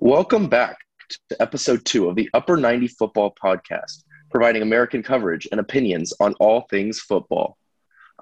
[0.00, 0.78] Welcome back
[1.28, 6.34] to episode two of the Upper 90 Football Podcast, providing American coverage and opinions on
[6.34, 7.58] all things football.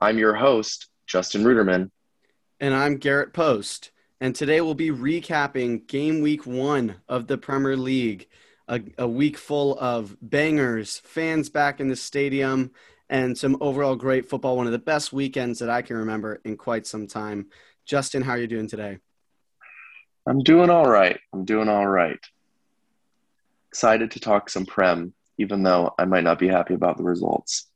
[0.01, 1.91] I'm your host, Justin Ruderman.
[2.61, 3.91] And I'm Garrett Post.
[4.23, 8.27] And today we'll be recapping game week one of the Premier League,
[8.67, 12.71] a, a week full of bangers, fans back in the stadium,
[13.11, 14.57] and some overall great football.
[14.57, 17.49] One of the best weekends that I can remember in quite some time.
[17.85, 18.99] Justin, how are you doing today?
[20.27, 21.19] I'm doing all right.
[21.33, 22.19] I'm doing all right.
[23.69, 27.67] Excited to talk some Prem, even though I might not be happy about the results.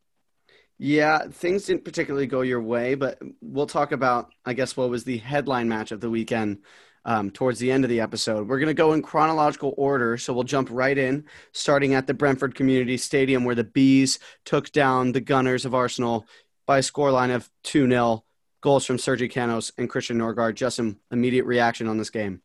[0.79, 5.05] Yeah, things didn't particularly go your way, but we'll talk about, I guess, what was
[5.05, 6.63] the headline match of the weekend
[7.05, 8.49] um, towards the end of the episode.
[8.49, 12.15] We're going to go in chronological order, so we'll jump right in, starting at the
[12.15, 16.27] Brentford Community Stadium, where the Bees took down the Gunners of Arsenal
[16.67, 18.25] by a scoreline of 2 0.
[18.63, 20.55] Goals from Sergi Canos and Christian Norgard.
[20.55, 22.43] Just some immediate reaction on this game.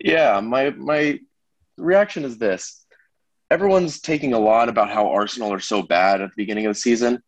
[0.00, 1.20] Yeah, my my
[1.76, 2.86] reaction is this
[3.50, 6.80] everyone's taking a lot about how Arsenal are so bad at the beginning of the
[6.80, 7.22] season.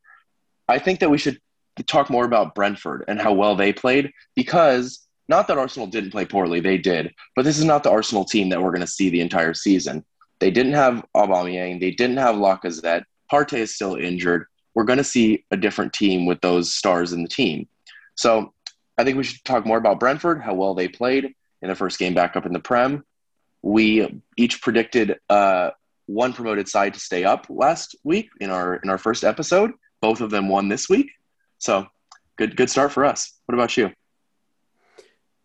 [0.66, 1.38] I think that we should
[1.86, 6.24] talk more about Brentford and how well they played because not that Arsenal didn't play
[6.24, 9.10] poorly, they did, but this is not the Arsenal team that we're going to see
[9.10, 10.04] the entire season.
[10.40, 13.04] They didn't have Aubameyang, they didn't have Lacazette.
[13.32, 14.46] Partey is still injured.
[14.74, 17.68] We're going to see a different team with those stars in the team.
[18.14, 18.52] So
[18.96, 21.98] I think we should talk more about Brentford, how well they played in the first
[21.98, 23.04] game back up in the Prem.
[23.62, 25.70] We each predicted uh,
[26.06, 29.72] one promoted side to stay up last week in our in our first episode.
[30.00, 31.10] Both of them won this week,
[31.58, 31.86] so
[32.36, 33.32] good good start for us.
[33.46, 33.92] What about you?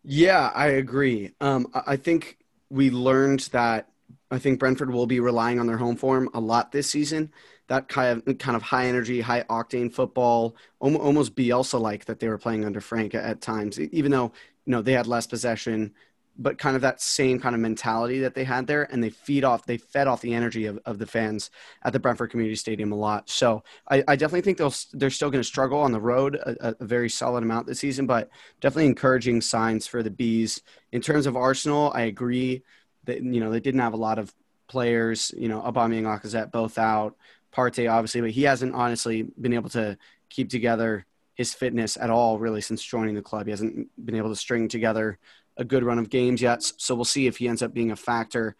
[0.04, 1.32] Yeah, I agree.
[1.40, 2.38] Um, I think
[2.70, 3.88] we learned that
[4.30, 7.32] I think Brentford will be relying on their home form a lot this season.
[7.68, 12.28] That kind of kind of high energy, high octane football, almost Bielsa like that they
[12.28, 13.80] were playing under Frank at times.
[13.80, 14.32] Even though
[14.66, 15.94] know they had less possession,
[16.36, 19.44] but kind of that same kind of mentality that they had there and they feed
[19.44, 21.50] off they fed off the energy of, of the fans
[21.84, 23.28] at the brentford community stadium a lot.
[23.30, 26.74] So i, I definitely think they'll they're still going to struggle on the road a,
[26.80, 28.30] a, very solid amount this season but
[28.60, 30.62] definitely encouraging signs for the bees.
[30.92, 32.62] In terms of arsenal i agree
[33.04, 34.34] that you know they didn't have a lot of
[34.66, 37.16] players you know Aubameyang and Lacazette both out
[37.52, 39.96] Partey obviously but he hasn't honestly been able to
[40.30, 44.28] keep together his fitness at all really since joining the club he hasn't been able
[44.28, 45.18] to string together
[45.56, 46.62] a good run of games yet.
[46.62, 48.56] So we'll see if he ends up being a factor.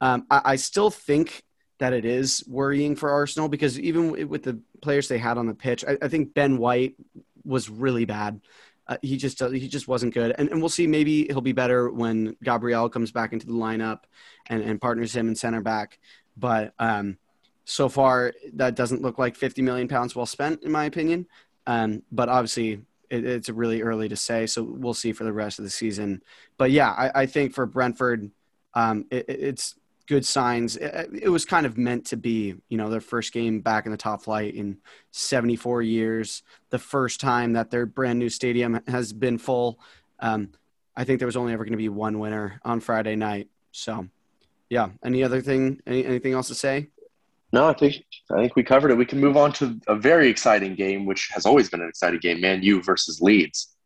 [0.00, 1.42] Um, I, I, still think
[1.78, 5.54] that it is worrying for Arsenal because even with the players they had on the
[5.54, 6.96] pitch, I, I think Ben White
[7.44, 8.40] was really bad.
[8.86, 10.86] Uh, he just uh, he just wasn't good, and, and we'll see.
[10.86, 14.00] Maybe he'll be better when Gabriel comes back into the lineup
[14.46, 15.98] and, and partners him in center back.
[16.36, 17.18] But um,
[17.64, 21.26] so far, that doesn't look like 50 million pounds well spent, in my opinion.
[21.66, 25.58] Um, but obviously, it, it's really early to say, so we'll see for the rest
[25.58, 26.22] of the season.
[26.58, 28.30] But yeah, I, I think for Brentford,
[28.74, 29.74] um, it, it's
[30.06, 30.76] good signs.
[30.76, 33.92] It, it, was kind of meant to be, you know, their first game back in
[33.92, 34.78] the top flight in
[35.10, 39.78] 74 years, the first time that their brand new stadium has been full.
[40.20, 40.50] Um,
[40.96, 43.48] I think there was only ever going to be one winner on Friday night.
[43.72, 44.08] So,
[44.70, 44.88] yeah.
[45.04, 45.80] Any other thing?
[45.86, 46.88] Any, anything else to say?
[47.52, 47.96] No, I think
[48.30, 48.96] I think we covered it.
[48.96, 52.20] We can move on to a very exciting game, which has always been an exciting
[52.20, 53.76] game: Man U versus Leeds.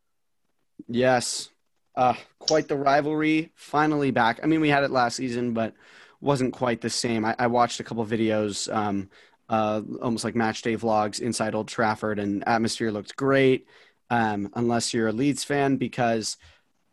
[0.87, 1.49] Yes,
[1.95, 3.51] uh, quite the rivalry.
[3.55, 4.39] Finally back.
[4.43, 5.73] I mean, we had it last season, but
[6.21, 7.25] wasn't quite the same.
[7.25, 9.09] I, I watched a couple videos, um,
[9.49, 13.67] uh, almost like match day vlogs inside Old Trafford, and atmosphere looked great.
[14.09, 16.37] Um, unless you're a Leeds fan, because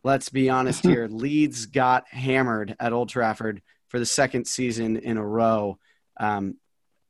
[0.04, 5.16] let's be honest here, Leeds got hammered at Old Trafford for the second season in
[5.16, 5.78] a row.
[6.18, 6.56] Um,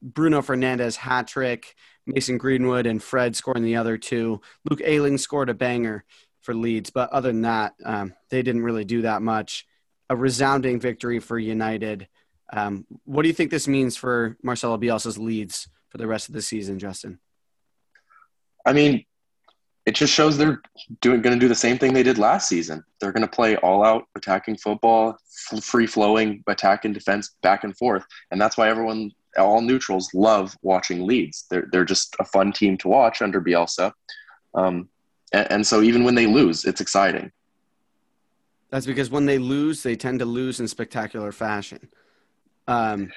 [0.02, 1.74] Bruno Fernandes hat trick,
[2.06, 4.40] Mason Greenwood and Fred scoring the other two.
[4.68, 6.04] Luke Ayling scored a banger
[6.40, 9.66] for Leeds, but other than that, um, they didn't really do that much.
[10.08, 12.08] A resounding victory for United.
[12.50, 16.34] Um, what do you think this means for Marcelo Bielsa's Leeds for the rest of
[16.34, 17.18] the season, Justin?
[18.64, 19.04] I mean,
[19.88, 20.60] it just shows they're
[21.00, 22.84] doing going to do the same thing they did last season.
[23.00, 25.16] They're going to play all out attacking football,
[25.62, 30.54] free flowing attack and defense back and forth, and that's why everyone all neutrals love
[30.60, 31.46] watching Leeds.
[31.50, 33.94] They're they're just a fun team to watch under Bielsa,
[34.54, 34.90] um,
[35.32, 37.32] and, and so even when they lose, it's exciting.
[38.68, 41.88] That's because when they lose, they tend to lose in spectacular fashion.
[42.66, 43.10] Um,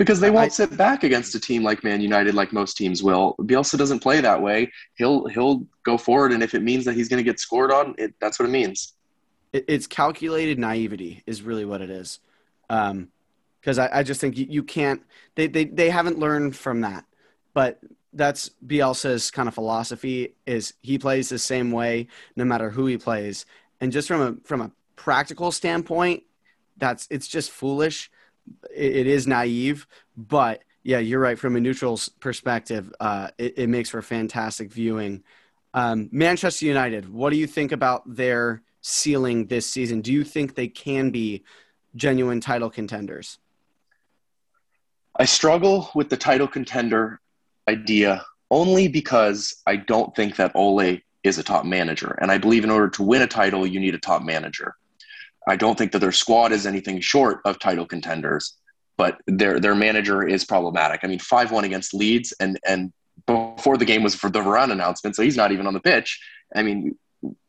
[0.00, 3.02] because they won't I, sit back against a team like Man United, like most teams
[3.02, 3.34] will.
[3.40, 4.72] Bielsa doesn't play that way.
[4.94, 7.94] He'll he'll go forward, and if it means that he's going to get scored on,
[7.98, 8.94] it, that's what it means.
[9.52, 12.18] It, it's calculated naivety, is really what it is.
[12.68, 13.08] Um,
[13.60, 15.02] because I, I, just think you, you can't
[15.34, 17.04] they, they they haven't learned from that
[17.52, 17.78] but
[18.14, 22.06] that's Bielsa's kind of philosophy is he plays the same way
[22.36, 23.44] no matter who he plays
[23.80, 26.22] and just from a from a practical standpoint
[26.80, 28.10] that's it's just foolish.
[28.74, 29.86] It, it is naive,
[30.16, 31.38] but yeah, you're right.
[31.38, 35.22] From a neutral's perspective, uh, it, it, makes for fantastic viewing.
[35.74, 40.00] Um, Manchester United, what do you think about their ceiling this season?
[40.00, 41.44] Do you think they can be
[41.94, 43.38] genuine title contenders?
[45.16, 47.20] I struggle with the title contender
[47.68, 52.16] idea only because I don't think that Ole is a top manager.
[52.20, 54.76] And I believe in order to win a title, you need a top manager.
[55.48, 58.54] I don't think that their squad is anything short of title contenders,
[58.96, 61.00] but their their manager is problematic.
[61.02, 62.92] I mean, five one against Leeds, and and
[63.26, 66.20] before the game was for the Varane announcement, so he's not even on the pitch.
[66.54, 66.96] I mean,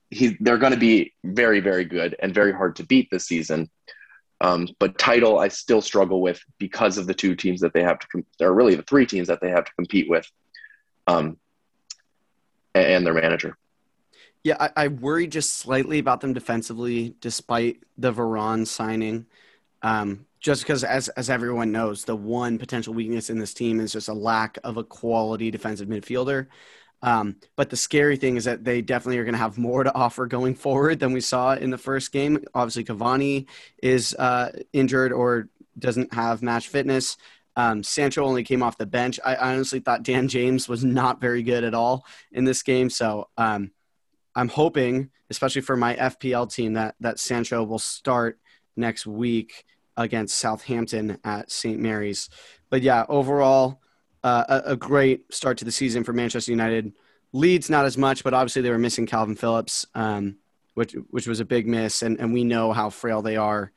[0.10, 3.70] he they're going to be very very good and very hard to beat this season.
[4.40, 8.00] Um, but title, I still struggle with because of the two teams that they have
[8.00, 10.28] to, com- or really the three teams that they have to compete with,
[11.06, 11.38] um,
[12.74, 13.56] and their manager.
[14.44, 19.28] Yeah, I, I worry just slightly about them defensively, despite the Varane signing.
[19.84, 23.92] Um, just because, as as everyone knows, the one potential weakness in this team is
[23.94, 26.48] just a lack of a quality defensive midfielder.
[27.04, 29.94] Um, but the scary thing is that they definitely are going to have more to
[29.94, 32.44] offer going forward than we saw in the first game.
[32.56, 33.48] Obviously, Cavani
[33.84, 35.50] is uh, injured or
[35.80, 37.18] doesn't have match fitness.
[37.56, 39.20] Um, Sancho only came off the bench.
[39.26, 42.90] I honestly thought Dan James was not very good at all in this game.
[42.90, 43.72] So um,
[44.36, 48.40] I'm hoping, especially for my FPL team, that that Sancho will start
[48.76, 49.66] next week
[49.98, 51.80] against Southampton at St.
[51.80, 52.30] Mary's.
[52.70, 53.82] But yeah, overall,
[54.24, 56.94] uh, a, a, great start to the season for Manchester United.
[57.34, 60.38] Leeds not as much, but obviously they were missing Calvin Phillips, um,
[60.76, 63.72] which which was a big miss, and and we know how frail they are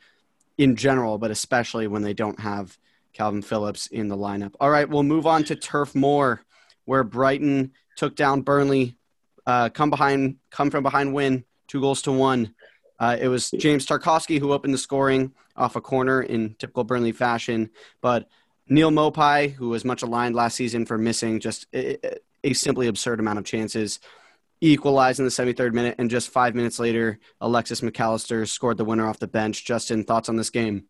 [0.58, 2.78] in general, but especially when they don't have
[3.12, 4.54] Calvin Phillips in the lineup.
[4.60, 6.42] All right, we'll move on to Turf Moor,
[6.84, 8.96] where Brighton took down Burnley,
[9.46, 12.54] uh, come behind, come from behind, win two goals to one.
[12.98, 17.12] Uh, it was James Tarkowski who opened the scoring off a corner in typical Burnley
[17.12, 17.70] fashion,
[18.00, 18.28] but
[18.68, 23.20] Neal Maupay, who was much aligned last season for missing just a, a simply absurd
[23.20, 24.00] amount of chances,
[24.60, 28.84] equalized in the 73rd minute, and just five minutes later, Alexis Mac Allister scored the
[28.84, 29.64] winner off the bench.
[29.64, 30.84] Justin, thoughts on this game?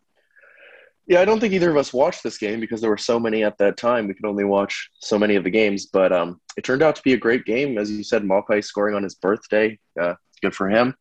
[1.07, 3.45] Yeah, I don't think either of us watched this game because there were so many
[3.45, 4.07] at that time.
[4.07, 7.03] We could only watch so many of the games, but um, it turned out to
[7.03, 7.77] be a great game.
[7.77, 9.79] As you said, Maupay scoring on his birthday.
[10.01, 10.95] Uh, good for him.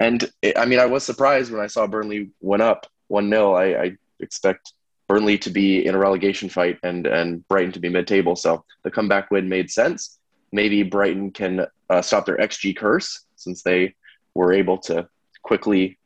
[0.00, 3.54] And it, I mean, I was surprised when I saw Burnley went up 1 0.
[3.54, 4.72] I, I expect
[5.06, 8.36] Burnley to be in a relegation fight and and Brighton to be mid table.
[8.36, 10.18] So the comeback win made sense.
[10.52, 13.94] Maybe Brighton can uh, stop their XG curse since they
[14.34, 15.08] were able to
[15.42, 15.98] quickly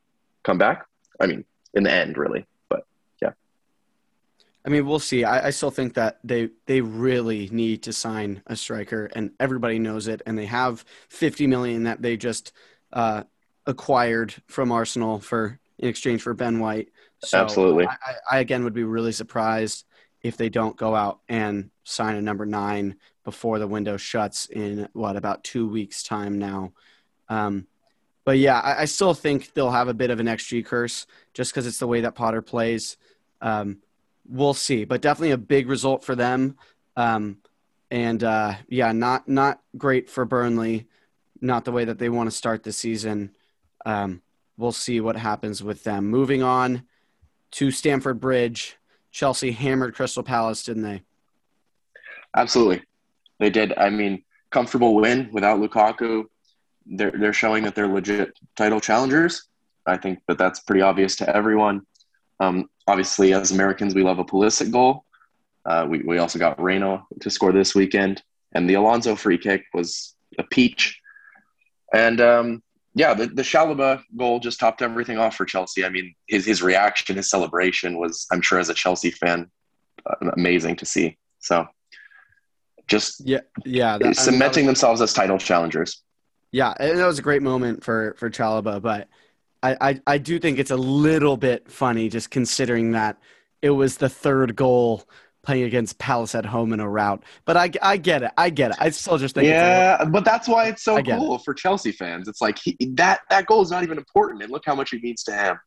[0.42, 0.86] come back.
[1.20, 1.44] I mean,
[1.74, 2.46] in the end, really.
[4.64, 5.24] I mean, we'll see.
[5.24, 9.78] I, I still think that they they really need to sign a striker, and everybody
[9.78, 10.22] knows it.
[10.26, 12.52] And they have 50 million that they just
[12.92, 13.24] uh,
[13.66, 16.90] acquired from Arsenal for in exchange for Ben White.
[17.20, 17.86] So Absolutely.
[17.86, 17.96] I,
[18.30, 19.86] I, again would be really surprised
[20.22, 24.88] if they don't go out and sign a number nine before the window shuts in
[24.92, 26.72] what about two weeks time now.
[27.28, 27.66] Um,
[28.24, 31.52] but yeah, I, I, still think they'll have a bit of an XG curse just
[31.52, 32.96] because it's the way that Potter plays.
[33.40, 33.78] Um,
[34.26, 36.56] we'll see, but definitely a big result for them.
[36.96, 37.38] Um,
[37.90, 40.86] and uh, yeah, not not great for Burnley.
[41.40, 43.34] Not the way that they want to start the season.
[43.86, 44.22] Um,
[44.56, 46.06] we'll see what happens with them.
[46.06, 46.84] Moving on
[47.52, 48.76] to Stamford Bridge,
[49.10, 51.02] Chelsea hammered Crystal Palace, didn't they?
[52.36, 52.82] Absolutely,
[53.38, 53.72] they did.
[53.76, 56.24] I mean, comfortable win without Lukaku.
[56.86, 59.48] They're they're showing that they're legit title challengers.
[59.86, 61.82] I think that that's pretty obvious to everyone.
[62.40, 65.04] Um, obviously, as Americans, we love a Pulisic goal.
[65.64, 68.22] Uh, we we also got Reyna to score this weekend,
[68.54, 70.98] and the Alonso free kick was a peach.
[71.92, 72.62] And um,
[72.94, 75.84] yeah, the, the Chalobah goal just topped everything off for Chelsea.
[75.84, 79.50] I mean, his, his reaction, his celebration was, I'm sure, as a Chelsea fan,
[80.06, 81.18] uh, amazing to see.
[81.38, 81.66] So
[82.88, 86.02] just yeah, yeah, that, cementing themselves as title challengers.
[86.52, 89.08] Yeah, that was a great moment for for Chalobah, but
[89.62, 93.18] I, I I do think it's a little bit funny just considering that
[93.62, 95.04] it was the third goal
[95.42, 97.24] playing against Palace at home in a rout.
[97.44, 98.30] But I, I get it.
[98.36, 98.76] I get it.
[98.78, 99.46] I still just think.
[99.46, 101.42] Yeah, but that's why it's so cool it.
[101.44, 102.28] for Chelsea fans.
[102.28, 105.02] It's like he, that that goal is not even important, and look how much it
[105.02, 105.58] means to him.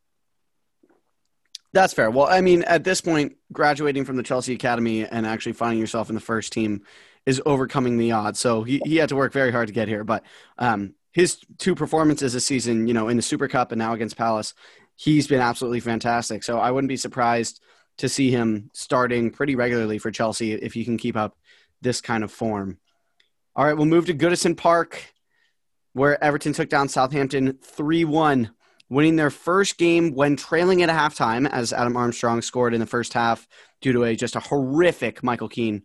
[1.74, 2.12] That's fair.
[2.12, 6.10] Well, I mean, at this point, graduating from the Chelsea Academy and actually finding yourself
[6.10, 6.84] in the first team
[7.26, 8.40] is overcoming the odds.
[8.40, 10.04] So he, he had to work very hard to get here.
[10.04, 10.24] But
[10.60, 14.18] um, his two performances this season, you know, in the Super Cup and now against
[14.18, 14.54] Palace,
[14.96, 16.44] he's been absolutely fantastic.
[16.44, 17.62] So I wouldn't be surprised
[18.00, 21.38] to see him starting pretty regularly for Chelsea if he can keep up
[21.82, 22.80] this kind of form.
[23.56, 25.14] All right, we'll move to Goodison Park,
[25.94, 28.50] where Everton took down Southampton 3 1.
[28.90, 33.14] winning their first game when trailing at halftime, as Adam Armstrong scored in the first
[33.14, 33.48] half
[33.82, 35.84] due to a just a horrific Michael Keane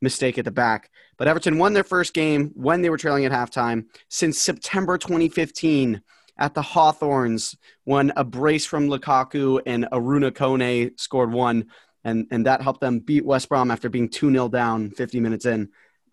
[0.00, 0.90] mistake at the back.
[1.20, 6.00] But Everton won their first game when they were trailing at halftime since September 2015
[6.38, 11.66] at the Hawthorns when a brace from Lukaku and Arouna Kone scored one,
[12.04, 15.44] and, and that helped them beat West Brom after being 2 0 down 50 minutes
[15.44, 15.68] in.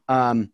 [0.10, 0.52] Um,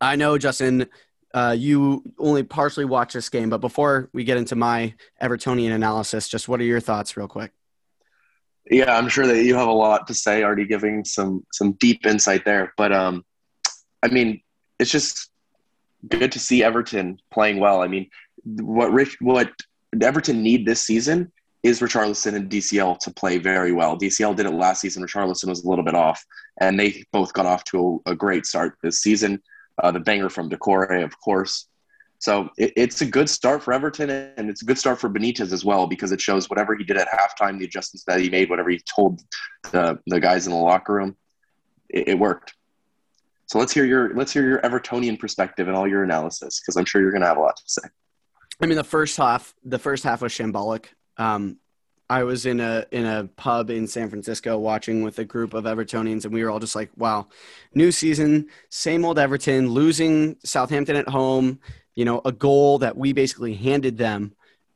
[0.00, 0.88] I know, Justin,
[1.32, 4.92] uh, you only partially watched this game, but before we get into my
[5.22, 7.52] Evertonian analysis, just what are your thoughts, real quick?
[8.68, 12.04] Yeah, I'm sure that you have a lot to say, already giving some some deep
[12.06, 12.74] insight there.
[12.76, 13.24] But um,
[14.02, 14.40] I mean,
[14.78, 15.30] it's just
[16.08, 17.82] good to see Everton playing well.
[17.82, 18.08] I mean,
[18.44, 19.52] what Rich, what
[20.00, 23.98] Everton need this season is Richarlison and DCL to play very well.
[23.98, 25.02] DCL did it last season.
[25.02, 26.24] Richarlison was a little bit off,
[26.60, 29.42] and they both got off to a, a great start this season.
[29.82, 31.66] Uh, the banger from Doucouré, of course.
[32.20, 35.52] So it, it's a good start for Everton, and it's a good start for Benitez
[35.52, 38.50] as well because it shows whatever he did at halftime, the adjustments that he made,
[38.50, 39.20] whatever he told
[39.72, 41.16] the, the guys in the locker room,
[41.88, 42.54] it, it worked.
[43.48, 46.84] So let's hear your let's hear your Evertonian perspective and all your analysis because I'm
[46.84, 47.88] sure you're going to have a lot to say.
[48.60, 50.86] I mean, the first half, the first half was shambolic.
[51.16, 51.58] Um,
[52.10, 55.64] I was in a in a pub in San Francisco watching with a group of
[55.64, 57.28] Evertonians, and we were all just like, "Wow,
[57.74, 61.58] new season, same old Everton, losing Southampton at home.
[61.94, 64.34] You know, a goal that we basically handed them,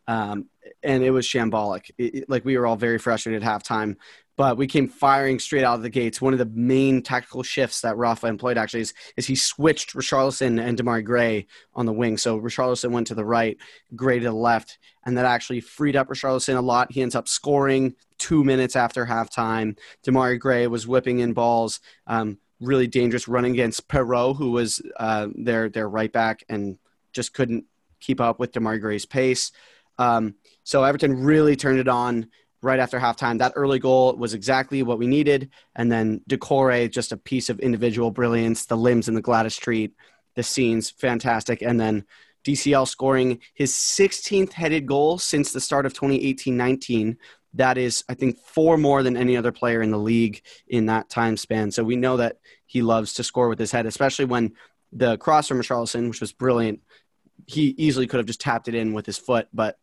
[0.08, 0.46] um,
[0.82, 1.90] and it was shambolic.
[1.98, 3.96] It, it, like we were all very frustrated at halftime
[4.36, 6.20] but we came firing straight out of the gates.
[6.20, 10.60] One of the main tactical shifts that Rafa employed actually is, is he switched Richarlison
[10.60, 12.16] and Demarai Gray on the wing.
[12.16, 13.56] So Richarlison went to the right,
[13.94, 16.92] Gray to the left, and that actually freed up Richarlison a lot.
[16.92, 19.76] He ends up scoring two minutes after halftime.
[20.06, 25.28] Demarai Gray was whipping in balls, um, really dangerous running against Perraud, who was uh,
[25.34, 26.78] their their right back and
[27.12, 27.64] just couldn't
[28.00, 29.52] keep up with Demarai Gray's pace.
[29.98, 32.28] Um, so Everton really turned it on
[32.62, 33.38] right after halftime.
[33.38, 35.50] That early goal was exactly what we needed.
[35.74, 38.66] And then Doucouré, just a piece of individual brilliance.
[38.66, 39.94] The limbs in the Gwladys Street,
[40.36, 41.60] the scenes, fantastic.
[41.60, 42.04] And then
[42.44, 47.18] DCL scoring his 16th headed goal since the start of 2018 19.
[47.54, 51.10] That is, I think, four more than any other player in the league in that
[51.10, 51.70] time span.
[51.70, 54.54] So we know that he loves to score with his head, especially when
[54.90, 56.80] the cross from Richarlison, which was brilliant,
[57.46, 59.78] he easily could have just tapped it in with his foot, but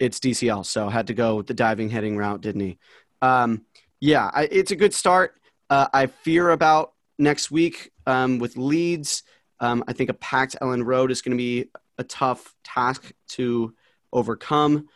[0.00, 2.78] it's DCL, so had to go the diving heading route, didn't he?
[3.22, 3.66] Um,
[4.00, 5.34] yeah, I, it's a good start.
[5.68, 9.22] Uh, I fear about next week um, with Leeds.
[9.60, 11.66] Um, I think a packed Elland Road is going to be
[11.98, 13.74] a tough task to
[14.12, 14.88] overcome,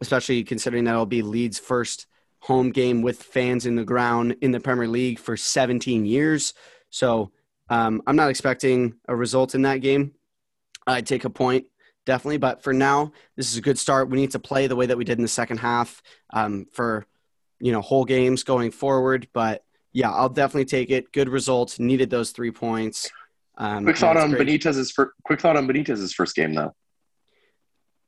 [0.00, 2.06] especially considering that it'll be Leeds' first
[2.38, 6.54] home game with fans in the ground in the Premier League for 17 years.
[6.90, 7.32] So
[7.68, 10.12] um, I'm not expecting a result in that game.
[10.86, 11.66] I'd take a point
[12.06, 12.38] definitely.
[12.38, 14.10] But for now, this is a good start.
[14.10, 17.06] We need to play the way that we did in the second half um, for
[17.60, 19.28] you know whole games going forward.
[19.32, 21.12] But yeah, I'll definitely take it.
[21.12, 21.78] Good results.
[21.78, 23.10] Needed those three points.
[23.58, 24.46] Um, quick thought on great.
[24.46, 26.74] Benitez's fir- quick thought on Benitez's first game though.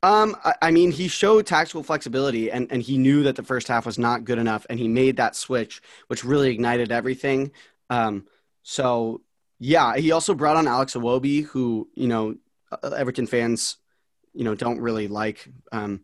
[0.03, 3.67] Um, I, I mean, he showed tactical flexibility, and, and he knew that the first
[3.67, 7.51] half was not good enough, and he made that switch, which really ignited everything.
[7.89, 8.27] Um,
[8.61, 9.21] so
[9.59, 12.35] yeah, he also brought on Alex Iwobi, who you know
[12.71, 13.77] uh, Everton fans
[14.35, 16.01] you know don't really like um,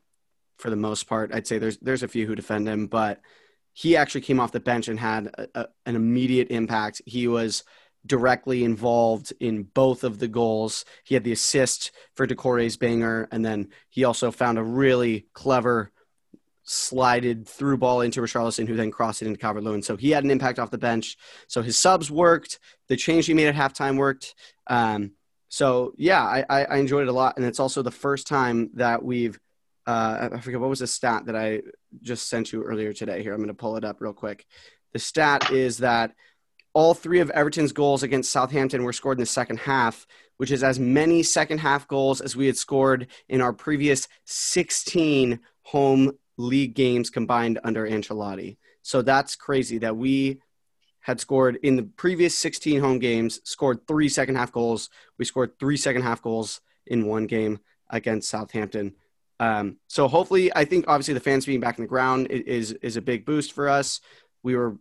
[0.57, 1.33] for the most part.
[1.33, 3.21] I'd say there's there's a few who defend him, but
[3.73, 7.01] he actually came off the bench and had a, a, an immediate impact.
[7.05, 7.63] He was
[8.05, 10.85] directly involved in both of the goals.
[11.03, 15.91] He had the assist for Doucouré's banger, and then he also found a really clever
[16.63, 19.81] slided through ball into Richarlison, who then crossed it into Calvert Lewin.
[19.81, 21.17] So he had an impact off the bench.
[21.47, 22.59] So his subs worked.
[22.87, 24.35] The change he made at halftime worked.
[24.67, 25.11] Um,
[25.51, 29.03] so yeah, I, I enjoyed it a lot, and it's also the first time that
[29.03, 29.37] we've
[29.85, 31.61] uh, I forget what was the stat that I
[32.01, 33.21] just sent you earlier today.
[33.21, 34.45] Here, I'm going to pull it up real quick.
[34.93, 36.13] The stat is that
[36.73, 40.63] all three of Everton's goals against Southampton were scored in the second half, which is
[40.63, 46.75] as many second half goals as we had scored in our previous 16 home league
[46.75, 48.57] games combined under Ancelotti.
[48.83, 50.39] So that's crazy that we
[51.01, 54.89] had scored in the previous 16 home games, scored three second half goals.
[55.17, 58.95] We scored three second half goals in one game against Southampton.
[59.39, 62.95] Um, so hopefully, I think obviously the fans being back in the ground is is
[62.95, 63.99] a big boost for us.
[64.43, 64.77] We were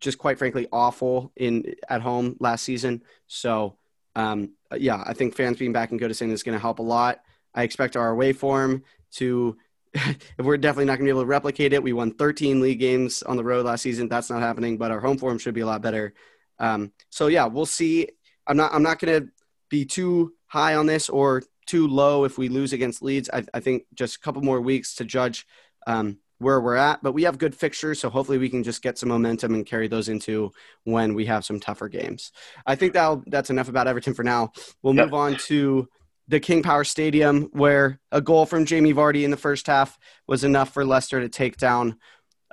[0.00, 3.02] just quite frankly awful in at home last season.
[3.26, 3.76] So
[4.16, 7.20] um, yeah, I think fans being back in Goodison is going to help a lot.
[7.54, 9.56] I expect our away form to
[10.38, 11.82] we're definitely not going to be able to replicate it.
[11.82, 14.08] We won 13 league games on the road last season.
[14.08, 16.14] That's not happening, but our home form should be a lot better.
[16.58, 18.08] Um, so yeah, we'll see.
[18.46, 18.72] I'm not.
[18.74, 19.28] I'm not going to
[19.68, 23.30] be too high on this or too low if we lose against Leeds.
[23.32, 25.46] I, I think just a couple more weeks to judge
[25.86, 28.98] um, where we're at, but we have good fixtures, so hopefully we can just get
[28.98, 30.52] some momentum and carry those into
[30.84, 32.32] when we have some tougher games.
[32.66, 34.52] I think that that's enough about Everton for now.
[34.82, 35.06] We'll yep.
[35.06, 35.88] move on to
[36.28, 40.44] the King Power Stadium, where a goal from Jamie Vardy in the first half was
[40.44, 41.98] enough for Leicester to take down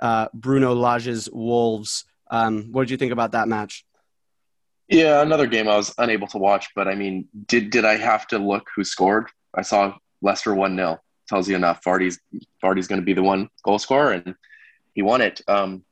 [0.00, 2.04] uh, Bruno Lage's Wolves.
[2.30, 3.84] Um, what did you think about that match?
[4.88, 8.26] Yeah, another game I was unable to watch, but I mean, did did I have
[8.28, 9.26] to look who scored?
[9.54, 10.98] I saw Leicester one 0
[11.28, 11.80] Tells you enough.
[11.84, 12.18] Vardy's
[12.62, 14.34] Vardy's going to be the one goal scorer, and
[14.94, 15.40] he won it.
[15.46, 15.84] Um,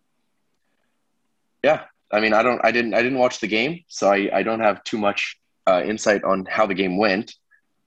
[1.63, 4.43] yeah, I mean, I don't, I didn't, I didn't watch the game, so I, I
[4.43, 7.35] don't have too much uh, insight on how the game went.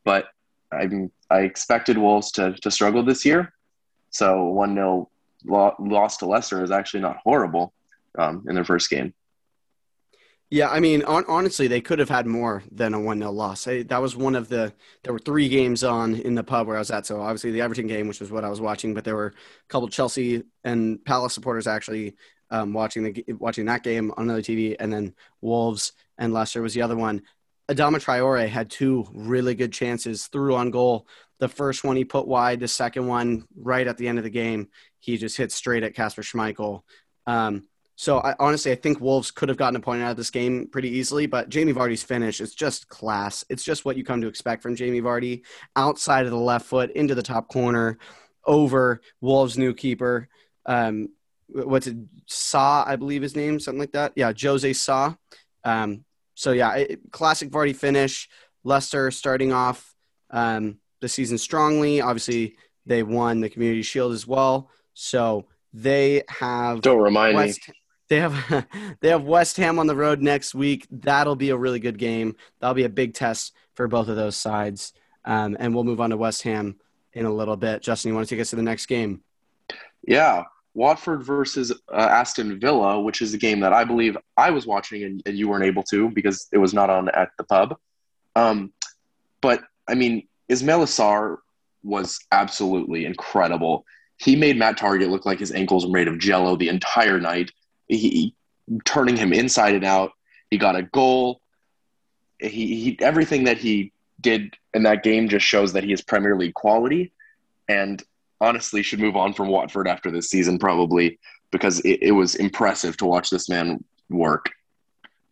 [0.04, 0.28] But
[0.72, 0.90] I,
[1.30, 3.54] I expected Wolves to to struggle this year,
[4.10, 5.10] so one 0
[5.46, 7.74] loss to Leicester is actually not horrible
[8.18, 9.14] um, in their first game.
[10.54, 13.68] Yeah, I mean, on, honestly, they could have had more than a 1 0 loss.
[13.70, 16.76] I, that was one of the, there were three games on in the pub where
[16.76, 17.06] I was at.
[17.06, 19.68] So obviously the Everton game, which was what I was watching, but there were a
[19.70, 22.16] couple Chelsea and Palace supporters actually
[22.50, 24.76] um, watching the watching that game on another TV.
[24.78, 27.22] And then Wolves and Leicester was the other one.
[27.72, 31.08] Adama Traore had two really good chances through on goal.
[31.40, 34.30] The first one he put wide, the second one right at the end of the
[34.30, 36.82] game, he just hit straight at Kasper Schmeichel.
[37.26, 40.32] Um, so I, honestly, I think Wolves could have gotten a point out of this
[40.32, 43.46] game pretty easily, but Jamie Vardy's finish is just class.
[43.50, 45.44] It's just what you come to expect from Jamie Vardy.
[45.76, 47.98] Outside of the left foot into the top corner,
[48.46, 50.28] over Wolves' new keeper.
[50.66, 51.10] Um,
[51.48, 51.98] what's it?
[52.26, 54.14] Sa, I believe his name, something like that.
[54.16, 55.16] Yeah, Jose Sa.
[55.64, 56.04] Um,
[56.36, 58.30] so yeah, it, classic Vardy finish.
[58.64, 59.94] Leicester starting off
[60.30, 62.02] um, the season strongly.
[62.02, 64.70] Obviously, they won the Community Shield as well.
[64.94, 66.82] So they have.
[66.82, 67.74] Don't remind West, me.
[68.10, 68.68] They have
[69.02, 70.88] they have West Ham on the road next week.
[70.92, 72.36] That'll be a really good game.
[72.60, 74.94] That'll be a big test for both of those sides.
[75.24, 76.78] Um, and we'll move on to West Ham
[77.14, 77.82] in a little bit.
[77.82, 79.22] Justin, you want to take us to the next game?
[80.08, 84.66] Yeah, Watford versus uh, Aston Villa, which is a game that I believe I was
[84.66, 87.76] watching and, and, you weren't able to because it was not on at the pub.
[88.36, 88.72] Um,
[89.42, 91.38] but I mean, Ismaila Sarr
[91.84, 93.86] was absolutely incredible.
[94.18, 97.52] He made Matt Targett look like his ankles were made of jello the entire night
[97.88, 98.34] he,
[98.86, 100.12] turning him inside and out.
[100.50, 101.42] He got a goal.
[102.40, 106.36] He, he everything that he did in that game just shows that he is Premier
[106.36, 107.12] League quality,
[107.68, 108.02] and
[108.42, 111.20] honestly should move on from Watford after this season probably
[111.52, 114.50] because it, it was impressive to watch this man work.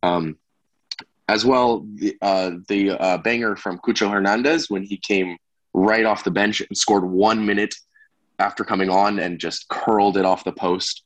[0.04, 0.38] Um,
[1.28, 5.38] as well, the uh, the uh, banger from Cucho Hernandez when he came
[5.74, 7.76] right off the bench and scored one minute
[8.39, 11.04] after coming on and just curled it off the post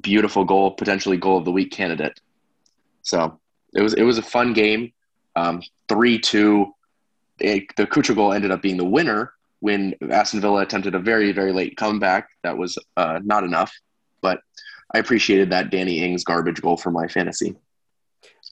[0.00, 2.20] beautiful goal, potentially goal of the week candidate.
[3.02, 3.38] So
[3.74, 4.92] it was it was a fun game.
[5.36, 6.72] Um, three two.
[7.38, 9.34] The Cucho goal ended up being the winner
[9.66, 12.28] when Aston Villa attempted a very very late comeback.
[12.44, 13.72] That was uh, not enough,
[14.22, 14.38] but
[14.94, 17.56] I appreciated that Danny Ings garbage goal for my fantasy.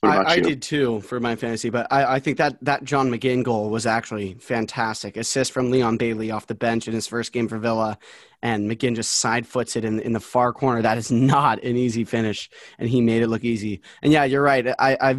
[0.02, 3.42] I, I, did too for my fantasy, but I, I, think that that John McGinn
[3.42, 5.16] goal was actually fantastic.
[5.16, 7.96] Assist from Leon Bailey off the bench in his first game for Villa,
[8.42, 10.82] and McGinn just side foots it in in the far corner.
[10.82, 13.80] That is not an easy finish, and he made it look easy.
[14.02, 14.66] And yeah, you're right.
[14.78, 15.16] I, I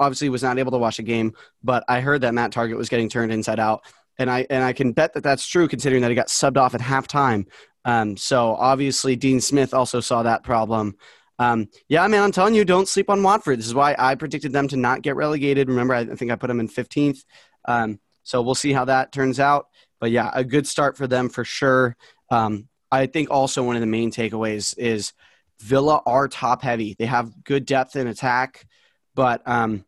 [0.00, 2.88] obviously was not able to watch a game, but I heard that Matt Targett was
[2.88, 3.84] getting turned inside out,
[4.18, 6.74] and I and I can bet that that's true considering that he got subbed off
[6.74, 7.46] at halftime.
[7.84, 10.96] Um, so obviously Dean Smith also saw that problem.
[11.38, 13.58] Um, yeah, man, I'm telling you, don't sleep on Watford.
[13.58, 15.68] This is why I predicted them to not get relegated.
[15.68, 17.24] Remember, I think I put them in 15th.
[17.64, 19.66] Um, so we'll see how that turns out.
[20.00, 21.96] But yeah, a good start for them for sure.
[22.30, 25.12] Um, I think also one of the main takeaways is
[25.60, 26.94] Villa are top heavy.
[26.98, 28.66] They have good depth in attack,
[29.14, 29.84] but um,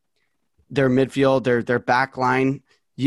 [0.70, 2.62] their midfield, their their back line,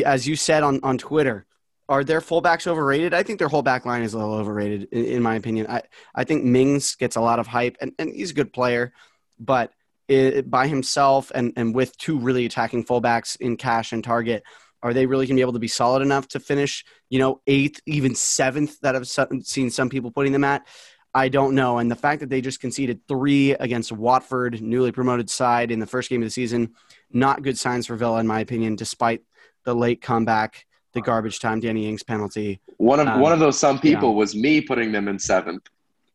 [0.05, 1.45] as you said on, on Twitter,
[1.87, 3.13] are their fullbacks overrated?
[3.13, 5.67] I think their whole back line is a little overrated, in, in, my opinion.
[5.67, 5.81] I,
[6.13, 8.93] I think Mings gets a lot of hype, and, and he's a good player,
[9.39, 9.73] but
[10.07, 14.41] it, by himself and, and with two really attacking fullbacks in Cash and Targett,
[14.81, 17.41] are they really going to be able to be solid enough to finish, you know,
[17.47, 20.65] eighth, even seventh that I've seen some people putting them at?
[21.13, 21.79] I don't know.
[21.79, 25.87] And the fact that they just conceded three against Watford, newly promoted side in the
[25.87, 26.75] first game of the season,
[27.11, 29.23] not good signs for Villa, in my opinion, despite
[29.69, 32.59] the late comeback the garbage time Danny Ings penalty.
[32.77, 34.15] One of um, one of those some people yeah.
[34.15, 35.67] was me putting them in seventh.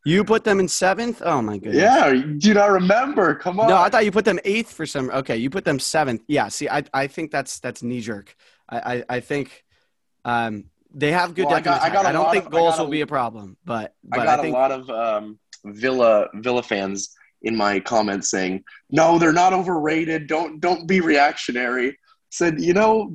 [0.04, 1.22] You put them in seventh?
[1.24, 1.76] Oh my goodness.
[1.76, 3.36] Yeah, do not remember?
[3.36, 3.68] Come on.
[3.68, 5.08] No, I thought you put them eighth for some.
[5.10, 6.22] Okay, you put them seventh.
[6.26, 6.48] Yeah.
[6.48, 8.34] See, I I think that's that's knee jerk.
[8.68, 9.64] I I, I think
[10.24, 11.54] um, they have good well.
[11.54, 14.20] I, got, I, got I don't think of, goals will be a problem, but, but
[14.20, 18.64] I got I think, a lot of um, Villa Villa fans in my comments saying,
[18.90, 20.26] "No, they're not overrated.
[20.26, 21.96] Don't don't be reactionary."
[22.30, 23.14] Said, you know,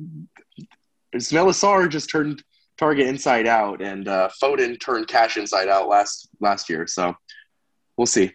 [1.14, 2.42] Sarr just turned
[2.80, 6.86] Targett inside out, and uh, Foden turned Cash inside out last last year.
[6.86, 7.14] So
[7.96, 8.32] we'll see.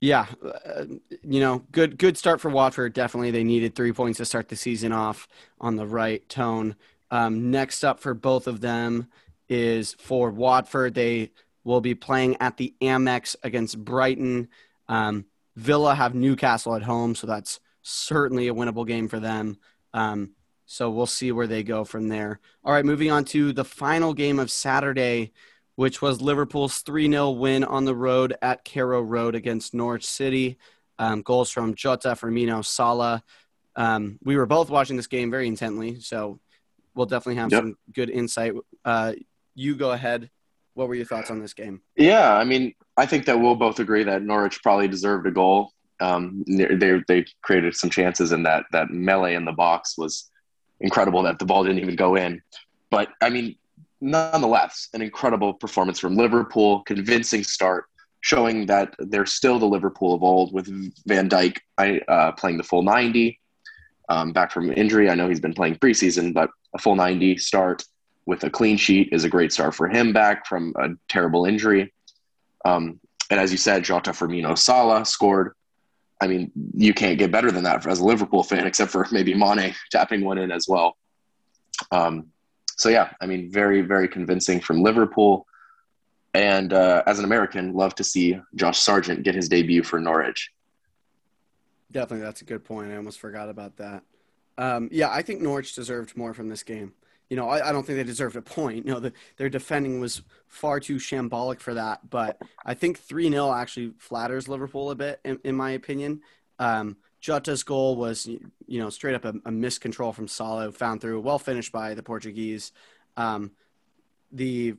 [0.00, 0.84] Yeah, uh,
[1.22, 2.92] you know, good good start for Watford.
[2.92, 5.28] Definitely, they needed three points to start the season off
[5.60, 6.74] on the right tone.
[7.12, 9.06] Um, next up for both of them
[9.48, 10.94] is for Watford.
[10.94, 11.30] They
[11.62, 14.48] will be playing at the Amex against Brighton.
[14.88, 19.58] Um, Villa have Newcastle at home, so that's certainly a winnable game for them.
[19.94, 20.30] Um,
[20.72, 22.40] so we'll see where they go from there.
[22.64, 25.32] All right, moving on to the final game of Saturday
[25.76, 30.58] which was Liverpool's 3 0 win on the road at Carrow Road against Norwich City.
[30.98, 33.22] Um, goals from Jota, Firmino, Salah.
[33.74, 36.38] Um, we were both watching this game very intently, so
[36.94, 37.62] we'll definitely have yep.
[37.62, 38.52] some good insight.
[38.84, 39.14] Uh,
[39.54, 40.30] you go ahead.
[40.74, 41.82] What were your thoughts on this game?
[41.96, 45.72] Yeah, I mean, I think that we'll both agree that Norwich probably deserved a goal.
[46.00, 50.30] Um, they they created some chances, and that that melee in the box was
[50.82, 51.22] incredible.
[51.22, 52.42] That the ball didn't even go in.
[52.90, 53.56] But I mean,
[54.00, 57.86] nonetheless, an incredible performance from Liverpool, convincing start,
[58.20, 60.66] showing that they're still the Liverpool of old with
[61.06, 61.58] Van Dijk
[62.08, 63.40] uh, playing the full 90,
[64.08, 65.08] um, back from injury.
[65.08, 67.84] I know he's been playing preseason, but a full 90 start
[68.26, 71.92] with a clean sheet is a great start for him back from a terrible injury.
[72.64, 75.54] Um, and as you said, Jota Firmino Salah scored.
[76.22, 79.34] I mean, you can't get better than that as a Liverpool fan, except for maybe
[79.34, 80.96] Mane tapping one in as well.
[81.90, 82.28] Um,
[82.76, 85.46] so yeah, I mean, very very convincing from Liverpool.
[86.34, 90.50] And uh, as an American, love to see Josh Sargent get his debut for Norwich.
[91.90, 92.90] Definitely, that's a good point.
[92.90, 94.02] I almost forgot about that.
[94.56, 96.92] Um, yeah, I think Norwich deserved more from this game.
[97.32, 98.84] You know, I, I don't think they deserved a point.
[98.84, 102.10] You know, the, their defending was far too shambolic for that.
[102.10, 106.20] But I think 3 0 actually flatters Liverpool a bit, in, in my opinion.
[106.58, 111.22] Um, Jota's goal was, you know, straight up a, a miscontrol from Salah, found through,
[111.22, 112.70] well finished by the Portuguese.
[113.16, 113.52] Um,
[114.30, 114.74] the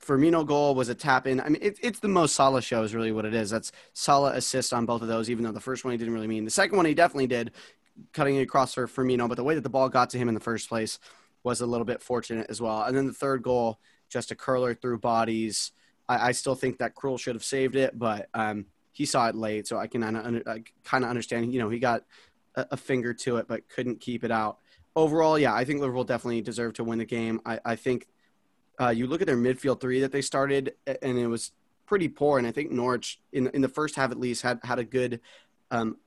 [0.00, 1.40] Firmino goal was a tap in.
[1.40, 3.50] I mean, it, it's the most Salah show is really what it is.
[3.50, 6.28] That's Salah assist on both of those, even though the first one he didn't really
[6.28, 6.44] mean.
[6.44, 7.50] The second one he definitely did,
[8.12, 9.28] cutting it across for Firmino.
[9.28, 11.00] But the way that the ball got to him in the first place
[11.42, 12.82] was a little bit fortunate as well.
[12.82, 15.72] And then the third goal, just a curler through bodies.
[16.08, 19.34] I, I still think that Krul should have saved it, but um, he saw it
[19.34, 21.52] late, so I can kind of understand.
[21.52, 22.04] You know, he got
[22.54, 24.58] a, a, finger to it, but couldn't keep it out.
[24.96, 27.40] Overall, yeah, I think Liverpool definitely deserved to win the game.
[27.46, 28.08] I, I think
[28.80, 31.52] uh, you look at their midfield three that they started, and it was
[31.86, 32.38] pretty poor.
[32.38, 35.20] And I think Norwich, in in the first half at least, had had a good.
[35.70, 35.98] Um,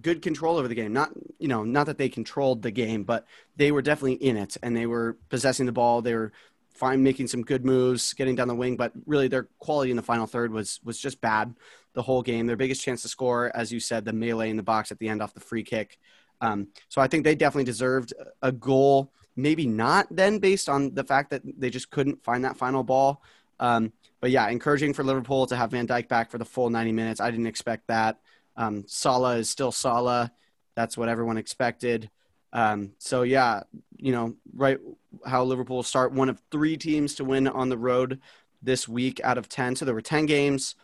[0.00, 0.92] good control over the game.
[0.92, 4.56] Not you know, not that they controlled the game, but they were definitely in it
[4.62, 6.02] and they were possessing the ball.
[6.02, 6.32] They were
[6.74, 10.02] fine making some good moves, getting down the wing, but really their quality in the
[10.02, 11.54] final third was was just bad
[11.94, 12.46] the whole game.
[12.46, 15.08] Their biggest chance to score, as you said, the melee in the box at the
[15.08, 15.98] end off the free kick.
[16.40, 19.12] Um, so I think they definitely deserved a goal.
[19.34, 23.22] Maybe not then, based on the fact that they just couldn't find that final ball.
[23.60, 26.92] Um, but yeah, encouraging for Liverpool to have Van Dijk back for the full 90
[26.92, 27.20] minutes.
[27.20, 28.18] I didn't expect that.
[28.58, 30.30] Um, Salah is still Salah.
[30.74, 32.10] That's what everyone expected.
[32.52, 33.62] Um, so yeah,
[33.96, 34.78] you know, right
[35.24, 38.20] how Liverpool start one of three teams to win on the road
[38.62, 39.76] this week out of 10.
[39.76, 40.74] So there were 10 games,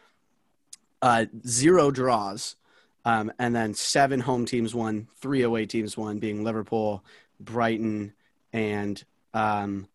[1.02, 2.56] uh, zero draws,
[3.04, 7.04] um, and then seven home teams won, three away teams won, being Liverpool,
[7.40, 8.14] Brighton,
[8.52, 9.02] and
[9.34, 9.88] um,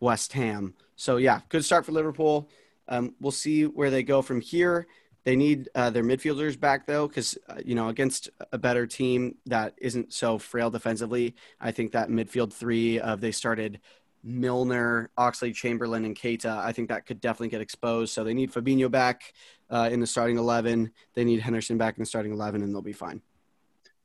[0.00, 0.74] West Ham.
[0.96, 2.48] So yeah, good start for Liverpool.
[2.88, 4.86] Um, we'll see where they go from here.
[5.24, 9.36] They need uh, their midfielders back though, because uh, you know against a better team
[9.46, 13.80] that isn't so frail defensively, I think that midfield three of they started
[14.22, 16.58] Milner, Oxlade-Chamberlain, and Keita.
[16.58, 18.12] I think that could definitely get exposed.
[18.12, 19.32] So they need Fabinho back
[19.70, 20.90] uh, in the starting eleven.
[21.14, 23.20] They need Henderson back in the starting eleven, and they'll be fine.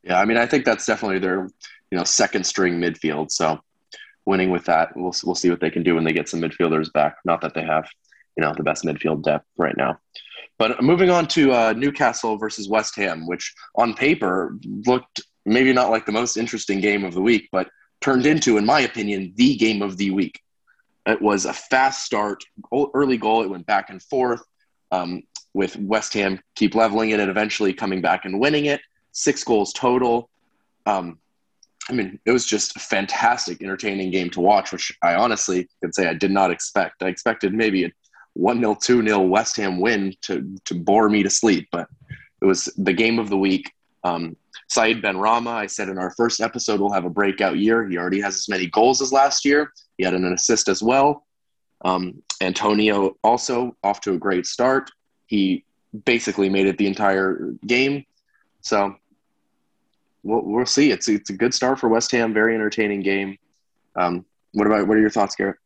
[0.04, 1.50] Yeah, I mean, I think that's definitely their
[1.92, 3.32] you know second string midfield.
[3.32, 3.60] So
[4.26, 6.92] winning with that, we'll we'll see what they can do when they get some midfielders
[6.92, 7.18] back.
[7.26, 7.88] Not that they have
[8.38, 9.98] you know the best midfield depth right now.
[10.58, 15.92] But moving on to uh, Newcastle versus West Ham, which on paper looked maybe not
[15.92, 17.70] like the most interesting game of the week, but
[18.02, 20.42] turned into, in my opinion, the game of the week.
[21.06, 22.44] It was a fast start,
[22.94, 23.44] early goal.
[23.44, 24.42] It went back and forth
[24.92, 28.82] um, with West Ham keep leveling it and eventually coming back and winning it.
[29.12, 30.30] Six goals total.
[30.86, 31.20] Um,
[31.90, 35.94] I mean, it was just a fantastic, entertaining game to watch, which I honestly can
[35.94, 37.04] say I did not expect.
[37.04, 37.92] I expected maybe a
[38.36, 41.68] 1 0, 2 0 West Ham win to, to bore me to sleep.
[41.72, 41.88] But
[42.42, 43.72] it was the game of the week.
[44.04, 44.36] Um,
[44.72, 47.88] Benrahma, I said in our first episode, we'll have a breakout year.
[47.88, 49.72] He already has as many goals as last year.
[49.98, 51.26] He had an assist as well.
[51.84, 54.92] Um, Antonio also off to a great start.
[55.28, 55.64] He
[56.06, 58.06] basically made it the entire game.
[58.62, 58.96] So
[60.24, 60.92] we'll, we'll see.
[60.92, 62.34] It's, it's a good start for West Ham.
[62.34, 63.38] Very entertaining game.
[63.96, 65.58] Um, what about what are your thoughts, Garrett?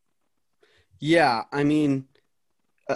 [0.99, 2.05] Yeah, I mean,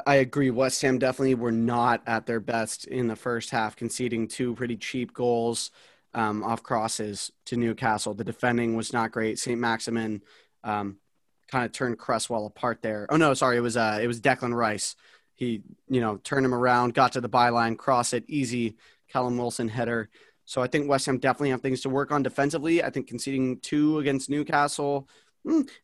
[0.08, 0.49] I agree.
[0.49, 4.75] West Ham definitely were not at their best in the first half, conceding two pretty
[4.77, 5.71] cheap goals
[6.13, 8.13] um, off crosses to Newcastle.
[8.13, 9.38] The defending was not great.
[9.39, 9.60] St.
[9.60, 10.21] Maximin
[10.63, 10.97] um,
[11.47, 13.06] kind of turned Cresswell apart there.
[13.10, 14.95] Oh no, sorry, it was uh, it was Declan Rice.
[15.36, 18.77] He you know turned him around, got to the byline, cross it, easy.
[19.10, 20.10] Callum Wilson header.
[20.45, 22.84] So I think West Ham definitely have things to work on defensively.
[22.84, 25.08] I think conceding two against Newcastle,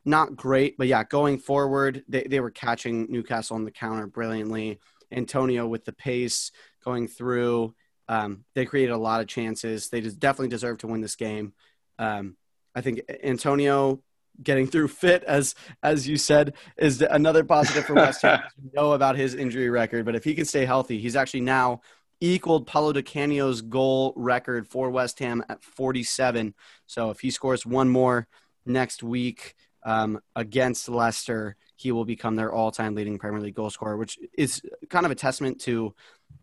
[0.06, 4.80] not great, but yeah, going forward, they, they were catching Newcastle on the counter brilliantly.
[5.12, 6.52] Antonio with the pace
[6.84, 7.74] going through.
[8.08, 9.89] Um, they created a lot of chances.
[9.89, 11.54] They just definitely deserve to win this game.
[11.98, 12.38] Um,
[12.76, 14.02] I think Antonio
[14.41, 18.41] getting through fit, as as you said, is another positive for West Ham.
[18.63, 21.82] we know about his injury record, but if he can stay healthy, he's actually now
[22.22, 26.54] equaled Paulo Di Canio's goal record for West Ham at 47.
[26.86, 28.28] So if he scores one more
[28.70, 33.98] next week um, against Leicester, he will become their all-time leading Premier League goal scorer,
[33.98, 35.94] which is kind of a testament to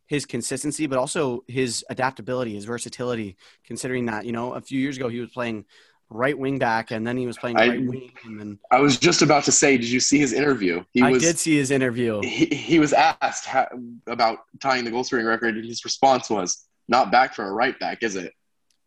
[0.07, 3.37] his consistency, but also his adaptability, his versatility.
[3.65, 5.65] Considering that you know a few years ago he was playing
[6.09, 8.13] right wing back, and then he was playing I, right wing.
[8.25, 10.85] And then I was just about to say, did you see his interview?
[10.93, 12.21] He I was, did see his interview.
[12.23, 13.67] He, he was asked how,
[14.07, 17.79] about tying the goal scoring record, and his response was, "Not back for a right
[17.79, 18.33] back, is it?"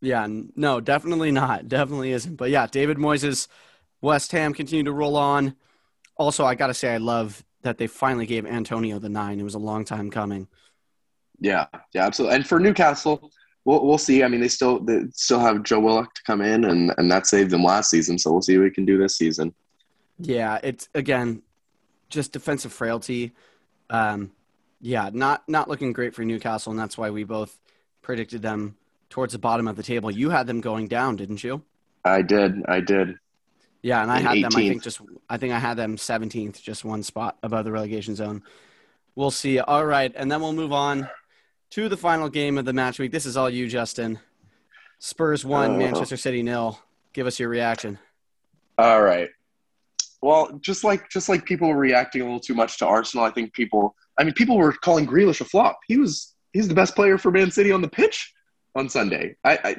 [0.02, 1.68] Yeah, no, definitely not.
[1.68, 2.36] Definitely isn't.
[2.36, 3.48] But yeah, David Moyes'
[4.02, 5.56] West Ham continue to roll on.
[6.16, 9.40] Also, I got to say, I love that they finally gave Antonio the nine.
[9.40, 10.48] It was a long time coming.
[11.40, 12.38] Yeah, yeah, absolutely.
[12.38, 13.32] And for Newcastle,
[13.66, 14.24] we'll, we'll see.
[14.24, 17.28] I mean, they still they still have Joe Willock to come in, and and that
[17.28, 18.18] saved them last season.
[18.18, 19.54] So we'll see what we can do this season.
[20.18, 21.42] Yeah, it's again
[22.10, 23.34] just defensive frailty.
[23.90, 24.32] Um,
[24.82, 27.58] yeah, not not looking great for Newcastle, and that's why we both
[28.02, 28.76] predicted them
[29.10, 30.12] towards the bottom of the table.
[30.12, 31.64] You had them going down, didn't you?
[32.06, 32.64] I did.
[32.68, 33.16] I did.
[33.82, 34.42] Yeah, and I had 18th.
[34.42, 34.52] them.
[34.56, 38.16] I think just I think I had them 17th, just one spot above the relegation
[38.16, 38.44] zone.
[39.16, 39.60] We'll see.
[39.60, 41.10] All right, and then we'll move on
[41.72, 43.12] to the final game of the match week.
[43.12, 44.20] This is all you, Justin.
[45.00, 46.80] Spurs one, uh, Manchester City nil.
[47.14, 47.98] Give us your reaction.
[48.78, 49.30] All right.
[50.22, 53.32] Well, just like just like people were reacting a little too much to Arsenal, I
[53.32, 53.96] think people.
[54.18, 55.80] I mean, people were calling Grealish a flop.
[55.88, 58.34] He was he's the best player for Man City on the pitch
[58.76, 59.36] on Sunday.
[59.44, 59.76] I I,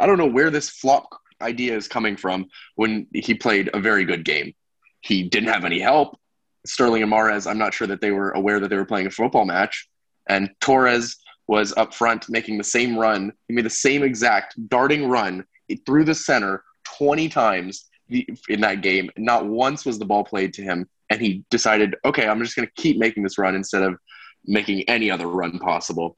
[0.00, 1.08] I don't know where this flop
[1.40, 2.46] idea is coming from
[2.76, 4.54] when he played a very good game.
[5.00, 6.18] He didn't have any help.
[6.66, 9.10] Sterling and Mahrez, I'm not sure that they were aware that they were playing a
[9.10, 9.88] football match.
[10.28, 13.32] And Torres was up front making the same run.
[13.46, 15.44] He made the same exact darting run
[15.84, 16.64] through the center
[16.98, 19.10] 20 times in that game.
[19.16, 20.88] Not once was the ball played to him.
[21.08, 23.96] And he decided, okay, I'm just going to keep making this run instead of
[24.44, 26.16] making any other run possible.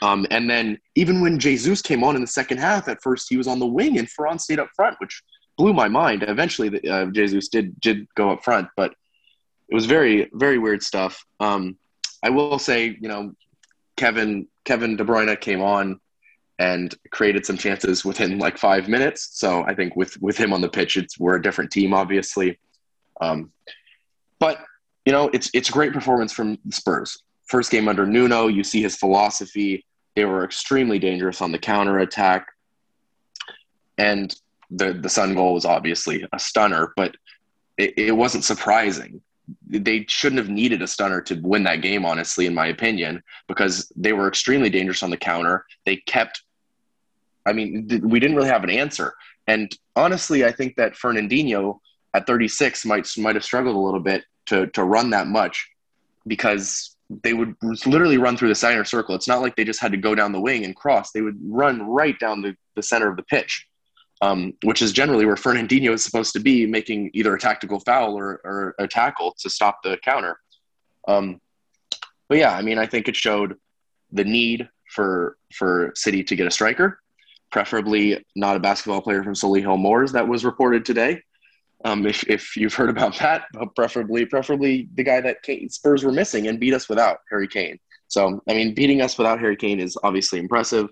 [0.00, 3.36] Um, and then even when Jesus came on in the second half, at first he
[3.36, 5.22] was on the wing and Ferran stayed up front, which
[5.58, 6.24] blew my mind.
[6.26, 8.94] Eventually, uh, Jesus did did go up front, but
[9.68, 11.24] it was very very weird stuff.
[11.40, 11.76] Um,
[12.22, 13.32] I will say, you know,
[13.96, 16.00] Kevin Kevin De Bruyne came on
[16.58, 19.30] and created some chances within like five minutes.
[19.32, 22.58] So I think with with him on the pitch, it's we're a different team, obviously.
[23.20, 23.52] Um,
[24.38, 24.64] but
[25.04, 27.22] you know, it's it's great performance from the Spurs.
[27.52, 29.84] First game under Nuno, you see his philosophy.
[30.16, 32.46] They were extremely dangerous on the counter attack,
[33.98, 34.34] and
[34.70, 37.14] the the Son goal was obviously a stunner, but
[37.76, 39.20] it, it wasn't surprising
[39.68, 43.92] they shouldn't have needed a stunner to win that game, honestly, in my opinion, because
[43.96, 45.66] they were extremely dangerous on the counter.
[45.84, 46.42] They kept,
[47.44, 49.12] I mean, th- we didn't really have an answer.
[49.46, 51.80] And honestly, I think that Fernandinho
[52.14, 55.68] at 36 might might have struggled a little bit to to run that much
[56.26, 56.91] because
[57.22, 57.54] they would
[57.86, 59.14] literally run through the center circle.
[59.14, 61.12] It's not like they just had to go down the wing and cross.
[61.12, 63.66] They would run right down the, the center of the pitch
[64.22, 68.16] um, which is generally where Fernandinho is supposed to be, making either a tactical foul
[68.16, 70.38] or, or a tackle to stop the counter.
[71.08, 71.40] Um,
[72.28, 73.56] but yeah, I mean, I think it showed
[74.12, 77.00] the need for for City to get a striker,
[77.50, 81.20] preferably not a basketball player from Solihull Moors that was reported today.
[81.84, 86.04] Um, if, if you've heard about that, but preferably preferably the guy that Kane, Spurs
[86.04, 87.78] were missing and beat us without Harry Kane.
[88.08, 90.88] So I mean, beating us without Harry Kane is obviously impressive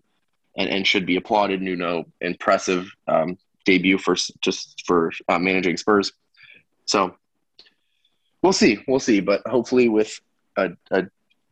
[0.56, 1.60] and, and should be applauded.
[1.62, 6.12] Nuno, impressive um, debut for just for uh, managing Spurs.
[6.86, 7.14] So
[8.42, 9.20] we'll see, we'll see.
[9.20, 10.18] But hopefully, with
[10.56, 11.04] a, a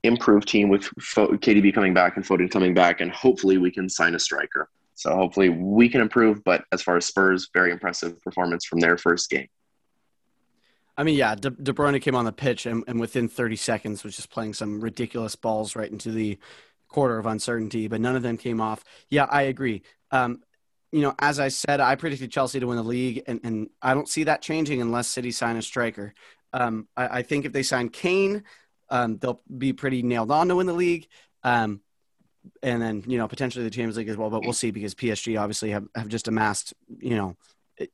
[0.02, 4.14] improved team with KDB coming back and Foden coming back, and hopefully we can sign
[4.14, 4.68] a striker.
[4.98, 6.42] So hopefully we can improve.
[6.42, 9.46] But as far as Spurs, very impressive performance from their first game.
[10.96, 14.02] I mean, yeah, De, De Bruyne came on the pitch and, and within 30 seconds
[14.02, 16.38] was just playing some ridiculous balls right into the
[16.88, 18.82] quarter of uncertainty, but none of them came off.
[19.08, 19.82] Yeah, I agree.
[20.10, 20.42] Um,
[20.90, 23.94] you know, as I said, I predicted Chelsea to win the league, and, and I
[23.94, 26.14] don't see that changing unless City sign a striker.
[26.52, 28.42] Um, I, I, think if they sign Kane,
[28.88, 31.06] um, they'll be pretty nailed on to win the league.
[31.44, 31.82] Um,
[32.62, 35.40] and then, you know, potentially the Champions League as well, but we'll see because PSG
[35.40, 37.36] obviously have, have just amassed, you know,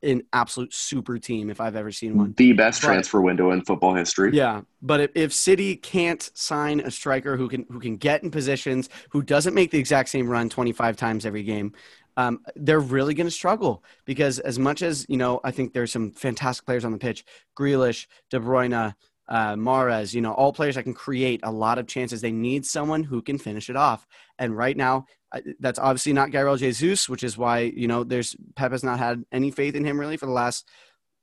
[0.01, 2.33] an absolute super team if I've ever seen one.
[2.37, 4.31] The best but, transfer window in football history.
[4.33, 8.31] Yeah, but if, if City can't sign a striker who can who can get in
[8.31, 11.73] positions, who doesn't make the exact same run 25 times every game,
[12.17, 15.91] um, they're really going to struggle because as much as you know, I think there's
[15.91, 17.25] some fantastic players on the pitch:
[17.57, 18.95] Grealish, De Bruyne,
[19.27, 22.21] uh, Mahrez, you know, all players that can create a lot of chances.
[22.21, 24.05] They need someone who can finish it off.
[24.37, 28.35] And right now, uh, that's obviously not Gabriel Jesus, which is why you know there's
[28.55, 30.67] Pep has not had any faith in him really for the last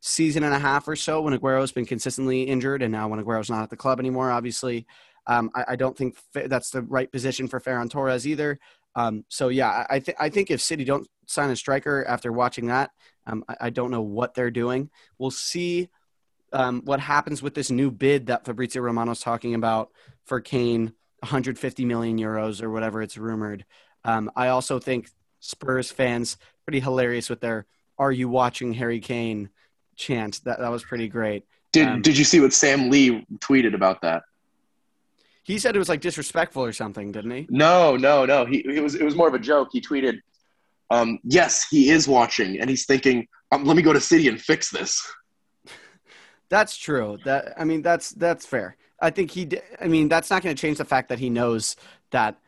[0.00, 3.50] season and a half or so when Aguero's been consistently injured, and now when Aguero's
[3.50, 4.86] not at the club anymore, obviously.
[5.28, 8.58] Um, I, I, don't think that's the right position for Ferran Torres either.
[8.96, 12.66] Um, so yeah, I, th- I think if City don't sign a striker after watching
[12.66, 12.90] that,
[13.26, 14.90] um, I, I, don't know what they're doing.
[15.18, 15.90] We'll see
[16.52, 19.90] um, what happens with this new bid that Fabrizio Romano's talking about
[20.24, 23.64] for Kane, 150 million euros or whatever it's rumored.
[24.04, 25.08] Um, I also think
[25.40, 27.66] Spurs fans pretty hilarious with their
[27.98, 29.50] "Are you watching Harry Kane?"
[29.96, 30.40] chant.
[30.44, 31.44] That that was pretty great.
[31.72, 34.22] Did um, Did you see what Sam Lee tweeted about that?
[35.44, 37.46] He said it was like disrespectful or something, didn't he?
[37.50, 38.44] No, no, no.
[38.44, 39.68] He it was it was more of a joke.
[39.72, 40.20] He tweeted,
[40.90, 44.40] um, "Yes, he is watching, and he's thinking, um, let me go to City and
[44.40, 45.02] fix this."
[46.52, 47.16] That's true.
[47.24, 48.76] That I mean, that's that's fair.
[49.00, 49.48] I think he.
[49.80, 51.76] I mean, that's not going to change the fact that he knows
[52.10, 52.38] that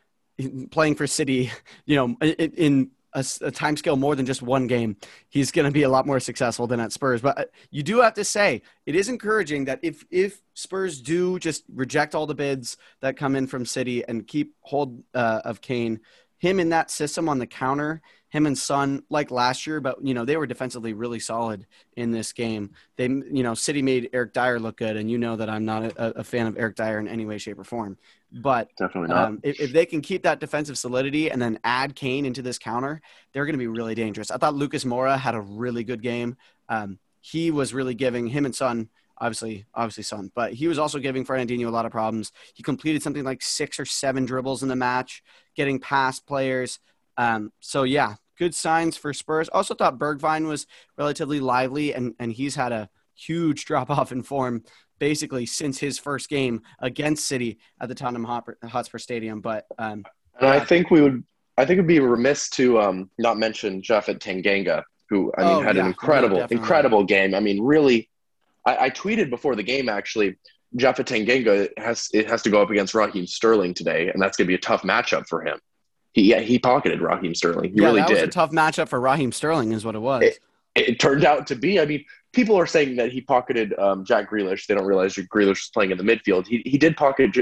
[0.71, 1.51] playing for City,
[1.87, 4.99] you know, in a, a time scale more than just one game,
[5.31, 7.23] he's going to be a lot more successful than at Spurs.
[7.23, 11.38] But uh, you do have to say it is encouraging that if if Spurs do
[11.38, 15.62] just reject all the bids that come in from City and keep hold uh, of
[15.62, 16.01] Kane,
[16.37, 18.03] him in that system on the counter
[18.35, 21.66] him and Son like last year, but you know they were defensively really solid
[21.97, 22.73] in this game.
[22.97, 25.85] They, you know, City made Eric Dier look good, and you know that I'm not
[25.85, 27.97] a, a fan of Eric Dier in any way, shape, or form.
[28.33, 29.29] But definitely not.
[29.29, 32.59] Um, if, if, they can keep that defensive solidity and then add Kane into this
[32.59, 33.01] counter,
[33.33, 34.33] they're going to be really dangerous.
[34.33, 36.37] I thought Lucas Moura had a really good game.
[36.68, 40.99] Um, he was really giving him and Son obviously obviously Son, but he was also
[40.99, 42.33] giving Fernandinho a lot of problems.
[42.53, 45.23] He completed something like six or seven dribbles in the match,
[45.55, 46.81] getting past players.
[47.16, 49.49] Um, so yeah, good signs for Spurs.
[49.49, 50.66] Also thought Bergwijn was
[50.97, 54.62] relatively lively, and and he's had a huge drop off in form
[54.99, 59.40] basically since his first game against City at the Tottenham Hotspur Stadium.
[59.40, 60.05] But um,
[60.40, 61.25] and I think we would,
[61.57, 65.61] I think it'd be remiss to um, not mention Japhet Tanganga, who I mean oh,
[65.61, 67.35] had yeah, an incredible, yeah, incredible game.
[67.35, 68.09] I mean, really,
[68.66, 70.37] I, I tweeted before the game actually.
[70.77, 74.47] Japhet Tanganga has it has to go up against Raheem Sterling today, and that's going
[74.47, 75.61] to be a tough matchup for him
[76.14, 77.72] he yeah, he pocketed Raheem Sterling.
[77.72, 78.14] He yeah, really that did.
[78.14, 80.22] was a tough matchup for Raheem Sterling, is what it was.
[80.22, 80.38] It,
[80.77, 81.81] it turned out to be.
[81.81, 84.66] I mean, people are saying that he pocketed um, Jack Grealish.
[84.66, 86.46] They don't realize Grealish was playing in the midfield.
[86.46, 87.37] He he did pocket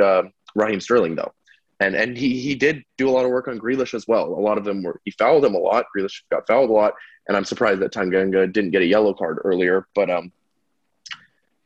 [0.00, 0.22] uh,
[0.54, 1.32] Raheem Sterling though,
[1.80, 4.26] and and he he did do a lot of work on Grealish as well.
[4.26, 5.86] A lot of them were he fouled him a lot.
[5.94, 6.94] Grealish got fouled a lot,
[7.26, 9.88] and I'm surprised that Tanganga didn't get a yellow card earlier.
[9.92, 10.30] But um,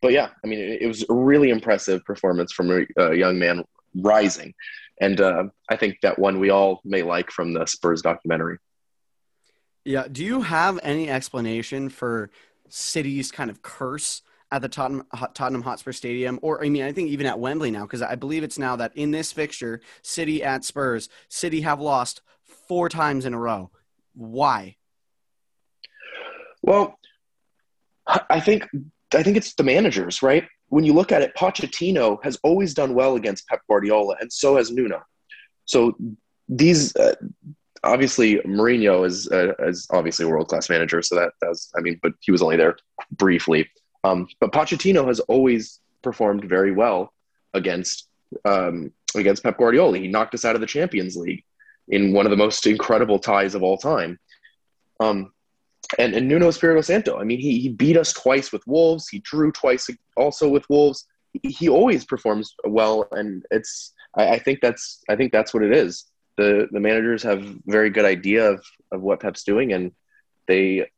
[0.01, 3.39] but yeah, I mean, it, it was a really impressive performance from a, a young
[3.39, 4.55] man rising
[5.01, 8.59] and uh, I think that one we all may like from the Spurs documentary.
[9.85, 10.07] Yeah.
[10.11, 12.31] Do you have any explanation for
[12.69, 17.11] City's kind of curse at the Tottenham, Tottenham Hotspur Stadium, or I mean, I think
[17.11, 20.65] even at Wembley now, because I believe it's now that in this fixture, City at
[20.65, 22.23] Spurs, City have lost
[22.67, 23.71] four times in a row.
[24.15, 24.77] Why?
[26.63, 26.99] Well,
[28.07, 28.67] I think
[29.15, 30.45] I think it's the managers, right?
[30.69, 34.57] When you look at it, Pochettino has always done well against Pep Guardiola, and so
[34.57, 35.03] has Nuno.
[35.65, 35.97] So
[36.49, 37.15] these, uh,
[37.85, 41.03] obviously, Mourinho is uh, is obviously a world class manager.
[41.03, 42.77] So that that's, I mean, but he was only there
[43.13, 43.69] briefly.
[44.05, 47.13] Um, but Pochettino has always performed very well
[47.55, 48.09] against
[48.45, 49.99] um, against Pep Guardiola.
[49.99, 51.45] He knocked us out of the Champions League
[51.89, 54.19] in one of the most incredible ties of all time.
[55.01, 55.33] Um,
[55.99, 57.19] and, and Nuno Espirito Santo.
[57.19, 59.09] I mean, he, he beat us twice with Wolves.
[59.09, 61.07] He drew twice also with Wolves.
[61.43, 63.95] He always performs well, and it's.
[64.17, 65.03] I, I think that's.
[65.09, 66.05] I think that's what it is.
[66.37, 69.93] The the managers have very good idea of of what Pep's doing, and
[70.47, 70.91] they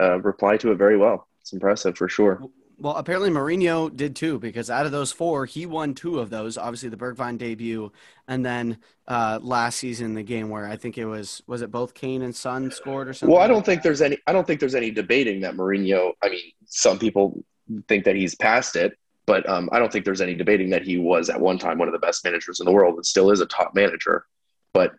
[0.00, 1.26] uh, reply to it very well.
[1.40, 2.42] It's impressive for sure.
[2.82, 6.58] Well, apparently Mourinho did too, because out of those four, he won two of those.
[6.58, 7.92] Obviously, the Bergwijn debut,
[8.26, 11.94] and then uh, last season the game where I think it was was it both
[11.94, 13.32] Kane and Son scored or something.
[13.32, 14.18] Well, I don't think there's any.
[14.26, 16.10] I don't think there's any debating that Mourinho.
[16.24, 17.44] I mean, some people
[17.86, 20.98] think that he's past it, but um, I don't think there's any debating that he
[20.98, 23.40] was at one time one of the best managers in the world and still is
[23.40, 24.26] a top manager.
[24.72, 24.90] But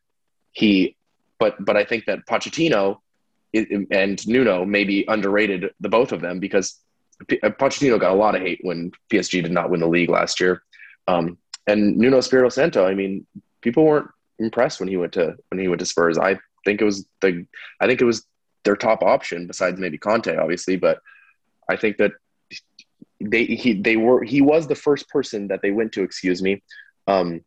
[0.54, 0.96] he
[1.38, 3.00] but but I think that Pochettino
[3.54, 6.80] and Nuno maybe underrated the both of them because
[7.24, 10.64] Pochettino got a lot of hate when PSG did not win the league last year,
[11.08, 12.86] um, and Nuno Espirito Santo.
[12.86, 13.26] I mean,
[13.62, 14.10] people weren't
[14.40, 16.18] impressed when he went to when he went to Spurs.
[16.18, 17.46] I think it was the
[17.80, 18.26] I think it was
[18.64, 21.00] their top option besides maybe Conte, obviously, but
[21.70, 22.12] I think that
[23.20, 26.04] they he they were he was the first person that they went to.
[26.04, 26.62] Excuse me,
[27.08, 27.42] um,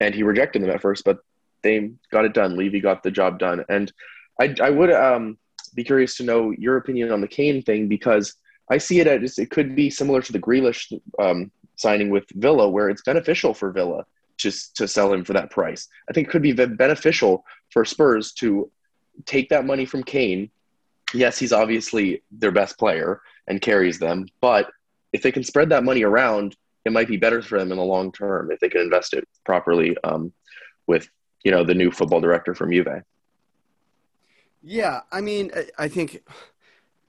[0.00, 1.18] and he rejected them at first, but
[1.62, 2.56] they got it done.
[2.56, 3.92] Levy got the job done, and
[4.40, 5.38] I I would um,
[5.74, 8.34] be curious to know your opinion on the Kane thing because
[8.70, 12.68] I see it as it could be similar to the Grealish um, signing with Villa,
[12.68, 14.04] where it's beneficial for Villa
[14.36, 15.88] just to sell him for that price.
[16.08, 18.70] I think it could be beneficial for Spurs to
[19.26, 20.50] take that money from Kane.
[21.14, 24.70] Yes, he's obviously their best player and carries them, but
[25.12, 27.84] if they can spread that money around, it might be better for them in the
[27.84, 30.32] long term if they can invest it properly um,
[30.86, 31.08] with
[31.44, 33.02] you know the new football director from Juve.
[34.62, 36.22] Yeah, I mean, I think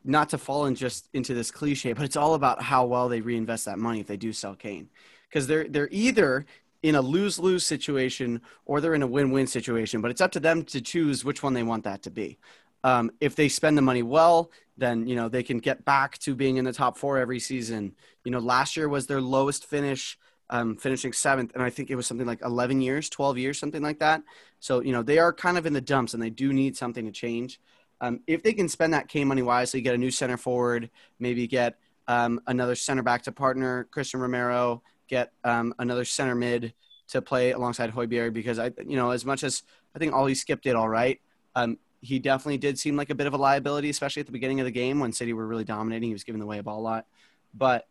[0.03, 3.21] not to fall in just into this cliche, but it's all about how well they
[3.21, 4.89] reinvest that money if they do sell Kane,
[5.29, 6.45] because they're they're either
[6.81, 10.01] in a lose lose situation or they're in a win win situation.
[10.01, 12.37] But it's up to them to choose which one they want that to be.
[12.83, 16.35] Um, if they spend the money well, then you know they can get back to
[16.35, 17.95] being in the top four every season.
[18.25, 20.17] You know, last year was their lowest finish,
[20.49, 23.81] um, finishing seventh, and I think it was something like 11 years, 12 years, something
[23.81, 24.21] like that.
[24.59, 27.05] So you know they are kind of in the dumps, and they do need something
[27.05, 27.59] to change.
[28.03, 30.89] Um, if they can spend that K money wisely, get a new center forward,
[31.19, 31.77] maybe get
[32.09, 36.73] um, another center back to partner Cristian Romero, get um, another center mid
[37.07, 39.63] to play alongside Højbjerg because I, you know, as much as
[39.95, 41.21] I think Ollie Skipp did all right,
[41.55, 44.59] um, he definitely did seem like a bit of a liability, especially at the beginning
[44.59, 46.09] of the game when City were really dominating.
[46.09, 47.05] He was giving away a ball a lot,
[47.53, 47.87] but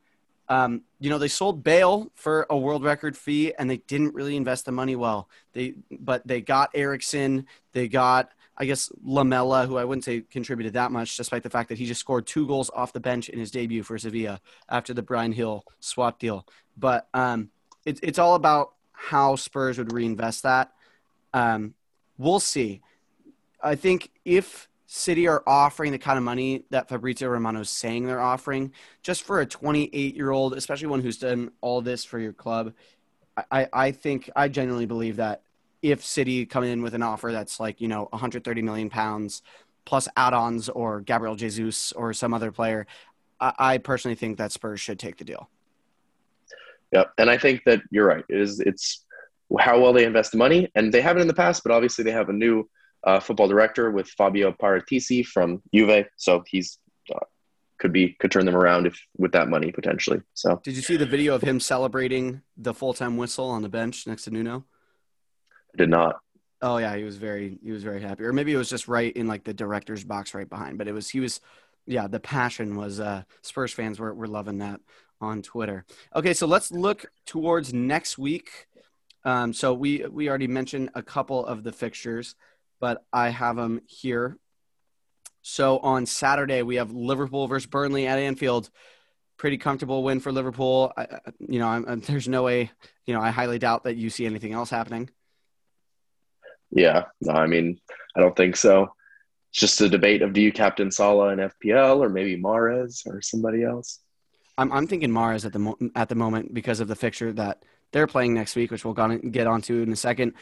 [0.50, 4.36] um, you know, they sold Bale for a world record fee, and they didn't really
[4.36, 5.30] invest the money well.
[5.54, 10.74] They, but they got Eriksen, they got, I guess, Lamela, who I wouldn't say contributed
[10.74, 13.38] that much, despite the fact that he just scored two goals off the bench in
[13.38, 16.46] his debut for Sevilla after the Bryan Gil swap deal.
[16.76, 17.50] But um,
[17.84, 20.72] it, it's all about how Spurs would reinvest that.
[21.32, 21.74] Um,
[22.18, 22.82] we'll see.
[23.62, 28.06] I think if City are offering the kind of money that Fabrizio Romano is saying
[28.06, 28.72] they're offering,
[29.02, 32.74] just for a 28 year old, especially one who's done all this for your club,
[33.50, 35.42] I, I think I genuinely believe that
[35.82, 39.42] if City come in with an offer that's like, you know, 130 million pounds
[39.84, 42.86] plus add ons or Gabriel Jesus or some other player,
[43.40, 45.50] I, I personally think that Spurs should take the deal.
[46.92, 48.24] Yeah, and I think that you're right.
[48.28, 49.04] It is it's
[49.58, 52.12] how well they invest the money, and they haven't in the past, but obviously they
[52.12, 52.68] have a new
[53.04, 56.78] uh, football director with Fabio Paratici from Juve, so he's
[57.12, 57.18] uh,
[57.78, 60.20] could be could turn them around if with that money potentially.
[60.34, 63.68] So, did you see the video of him celebrating the full time whistle on the
[63.68, 64.64] bench next to Nuno?
[65.76, 66.16] Did not.
[66.60, 69.14] Oh yeah, he was very he was very happy, or maybe it was just right
[69.14, 70.78] in like the director's box right behind.
[70.78, 71.40] But it was he was,
[71.86, 73.00] yeah, the passion was.
[73.00, 74.80] uh Spurs fans were were loving that
[75.20, 75.84] on Twitter.
[76.14, 78.68] Okay, so let's look towards next week.
[79.24, 82.34] Um, so we we already mentioned a couple of the fixtures
[82.82, 84.36] but I have them here.
[85.40, 88.70] So on Saturday we have Liverpool versus Burnley at Anfield.
[89.36, 90.92] Pretty comfortable win for Liverpool.
[90.96, 92.72] I, you know, I'm, there's no way.
[93.06, 95.08] You know, I highly doubt that you see anything else happening.
[96.72, 97.78] Yeah, no, I mean,
[98.16, 98.92] I don't think so.
[99.50, 103.20] It's just a debate of do you captain Salah in FPL or maybe Mahrez or
[103.20, 104.00] somebody else.
[104.58, 107.62] I'm I'm thinking Mahrez at the mo- at the moment because of the fixture that
[107.92, 110.32] they're playing next week, which we'll get onto in a second.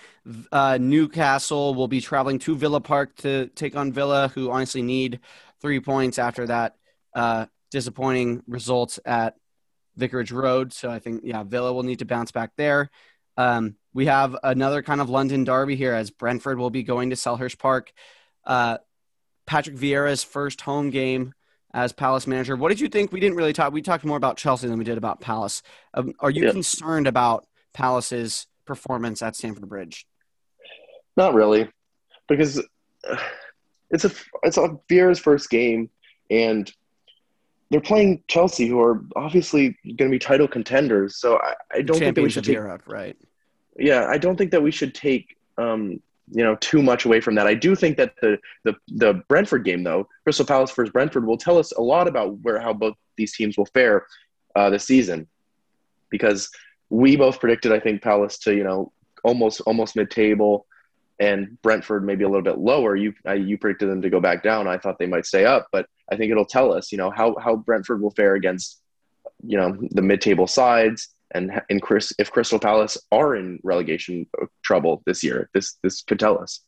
[0.52, 5.18] Uh, Newcastle will be traveling to Villa Park to take on Villa, who honestly need
[5.60, 6.76] three points after that
[7.14, 9.34] uh, disappointing results at
[9.96, 10.72] Vicarage Road.
[10.72, 12.90] So I think, yeah, Villa will need to bounce back there.
[13.36, 17.16] Um, we have another kind of London derby here as Brentford will be going to
[17.16, 17.92] Selhurst Park.
[18.44, 18.78] Uh,
[19.46, 21.34] Patrick Vieira's first home game
[21.72, 22.56] as Palace manager.
[22.56, 23.12] What did you think?
[23.12, 23.72] We didn't really talk.
[23.72, 25.62] We talked more about Chelsea than we did about Palace.
[25.94, 26.52] Um, are you yeah.
[26.52, 30.06] concerned about Palace's performance at Stamford Bridge?
[31.16, 31.68] Not really,
[32.28, 32.62] because
[33.08, 33.16] uh,
[33.90, 34.10] it's a
[34.42, 35.90] it's a Vieira's first game,
[36.30, 36.72] and
[37.70, 41.16] they're playing Chelsea, who are obviously going to be title contenders.
[41.16, 43.16] So I, I don't think that we should take Europe, right?
[43.78, 46.00] Yeah, I don't think that we should take um,
[46.32, 47.46] you know too much away from that.
[47.46, 51.36] I do think that the the the Brentford game though, Crystal Palace versus Brentford, will
[51.36, 54.06] tell us a lot about where how both these teams will fare
[54.56, 55.28] uh, this season,
[56.10, 56.50] because
[56.88, 58.92] we both predicted I think Palace to you know
[59.22, 60.66] almost almost mid table,
[61.20, 62.96] and Brentford maybe a little bit lower.
[62.96, 64.66] You uh, you predicted them to go back down.
[64.66, 67.36] I thought they might stay up, but I think it'll tell us you know how
[67.38, 68.80] how Brentford will fare against
[69.44, 74.26] you know the mid table sides and in Chris, if Crystal Palace are in relegation
[74.62, 76.60] trouble this year, this this could tell us.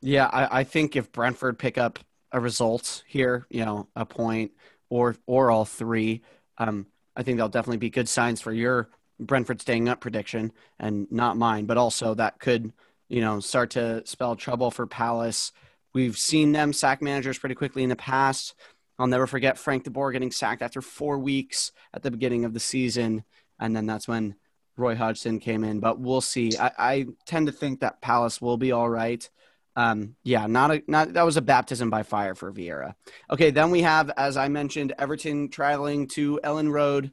[0.00, 1.98] Yeah, I, I think if Brentford pick up
[2.32, 4.52] a result here, you know, a point
[4.88, 6.22] or or all three,
[6.58, 8.88] um, I think they'll definitely be good signs for your
[9.20, 11.66] Brentford staying up prediction and not mine.
[11.66, 12.72] But also that could,
[13.08, 15.52] you know, start to spell trouble for Palace.
[15.94, 18.54] We've seen them sack managers pretty quickly in the past.
[18.98, 22.54] I'll never forget Frank de Boer getting sacked after four weeks at the beginning of
[22.54, 23.24] the season,
[23.58, 24.36] and then that's when
[24.76, 25.80] Roy Hodgson came in.
[25.80, 26.52] But we'll see.
[26.58, 29.28] I, I tend to think that Palace will be all right.
[29.74, 32.94] Um, yeah, not a not that was a baptism by fire for Vieira.
[33.30, 37.12] Okay, then we have, as I mentioned, Everton traveling to Elland Road,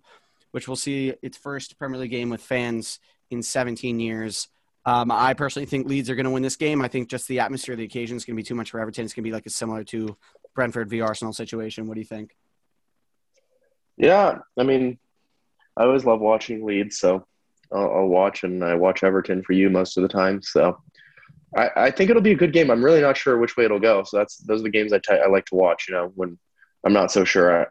[0.51, 4.47] which will see its first Premier League game with fans in 17 years.
[4.85, 6.81] Um, I personally think Leeds are going to win this game.
[6.81, 8.79] I think just the atmosphere of the occasion is going to be too much for
[8.79, 9.05] Everton.
[9.05, 10.17] It's going to be like a similar to
[10.55, 11.87] Brentford v Arsenal situation.
[11.87, 12.35] What do you think?
[13.95, 14.97] Yeah, I mean,
[15.77, 17.25] I always love watching Leeds, so
[17.71, 20.41] I'll, I'll watch, and I watch Everton for you most of the time.
[20.41, 20.77] So
[21.55, 22.69] I, I, think it'll be a good game.
[22.69, 24.03] I'm really not sure which way it'll go.
[24.03, 25.85] So that's those are the games I, t- I like to watch.
[25.87, 26.37] You know, when
[26.83, 27.61] I'm not so sure.
[27.61, 27.65] I,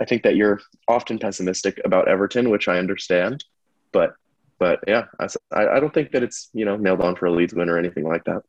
[0.00, 3.44] I think that you're often pessimistic about Everton, which I understand,
[3.92, 4.14] but
[4.60, 5.26] but yeah, I,
[5.66, 8.06] I don't think that it's you know nailed on for a Leeds win or anything
[8.06, 8.42] like that.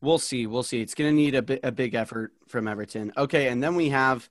[0.00, 0.46] We'll see.
[0.46, 0.80] We'll see.
[0.80, 3.12] It's going to need a, bi- a big effort from Everton.
[3.16, 4.28] Okay, and then we have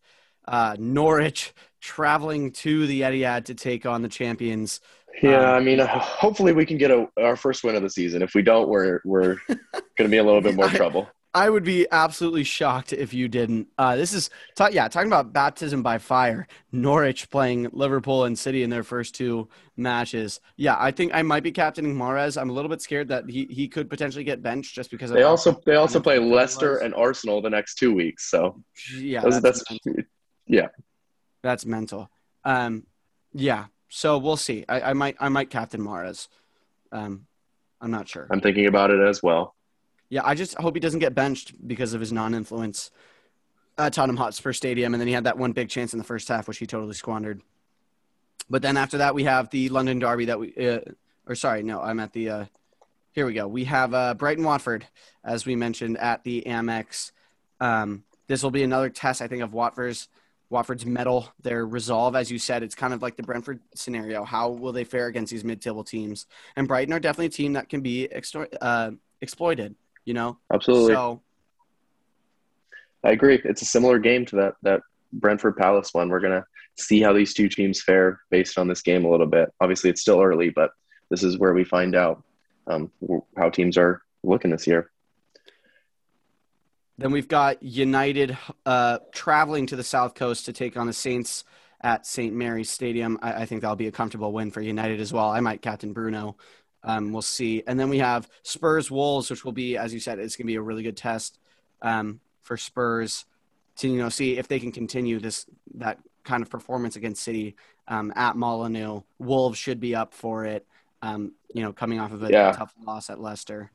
[0.47, 4.82] uh, Norwich traveling to the Etihad to take on the champions.
[5.21, 8.21] Yeah, um, I mean, hopefully we can get a, our first win of the season.
[8.21, 9.59] If we don't, we're we're going
[9.97, 11.07] to be a little bit more trouble.
[11.36, 13.67] I would be absolutely shocked if you didn't.
[13.75, 16.47] Uh, this is ta- yeah, talking about baptism by fire.
[16.71, 20.39] Norwich playing Liverpool and City in their first two matches.
[20.57, 22.39] Yeah, I think I might be captaining Mahrez.
[22.39, 25.23] I'm a little bit scared that he, he could potentially get benched just because they
[25.23, 28.29] also they also play Leicester and Arsenal the next two weeks.
[28.29, 28.61] So
[28.95, 29.63] yeah, that's, that's
[30.45, 30.67] yeah,
[31.41, 32.11] that's mental.
[32.45, 32.86] Um,
[33.34, 34.65] yeah, so we'll see.
[34.69, 36.27] I, I might I might captain Mahrez.
[36.91, 37.25] Um,
[37.81, 38.27] I'm not sure.
[38.29, 39.55] I'm thinking about it as well.
[40.10, 42.91] Yeah, I just hope he doesn't get benched because of his non-influence
[43.78, 46.28] at Tottenham Hotspur Stadium, and then he had that one big chance in the first
[46.28, 47.41] half, which he totally squandered.
[48.49, 50.80] But then after that, we have the London Derby that we, uh,
[51.28, 52.30] or sorry, no, I'm at the.
[52.30, 52.45] Uh,
[53.14, 53.47] here we go.
[53.47, 54.88] We have uh, Brighton Watford,
[55.24, 57.12] as we mentioned at the Amex.
[57.60, 60.10] Um, this will be another test, I think, of Watford's
[60.49, 62.16] Watford's mettle, their resolve.
[62.16, 64.24] As you said, it's kind of like the Brentford scenario.
[64.24, 66.28] How will they fare against these mid-table teams?
[66.56, 68.91] And Brighton are definitely a team that can be extor- uh,
[69.22, 69.76] exploited
[70.06, 70.38] you know?
[70.51, 70.93] Absolutely.
[70.93, 71.22] So
[73.04, 73.41] I agree.
[73.43, 74.82] It's a similar game to that that
[75.12, 76.10] Brentford Palace one.
[76.10, 76.45] We're gonna
[76.78, 79.49] see how these two teams fare based on this game a little bit.
[79.60, 80.72] Obviously, it's still early, but
[81.10, 82.24] this is where we find out
[82.68, 82.91] um,
[83.38, 84.89] how teams are looking this year.
[86.97, 91.43] Then we've got United uh, traveling to the South Coast to take on the Saints
[91.82, 92.34] at St.
[92.34, 93.20] Mary's Stadium.
[93.22, 95.30] I, I, think that'll be a comfortable win for United as well.
[95.30, 96.38] I might captain Bruno
[96.84, 97.63] um, we'll see.
[97.65, 100.51] And then we have Spurs Wolves, which will be, as you said, it's going to
[100.51, 101.39] be a really good test
[101.81, 103.25] um, for Spurs
[103.75, 107.55] to you know see if they can continue this that kind of performance against City
[107.88, 109.01] um, at Molineux.
[109.19, 110.65] Wolves should be up for it.
[111.01, 112.51] Um, you know, coming off of a yeah.
[112.53, 113.71] tough loss at Leicester.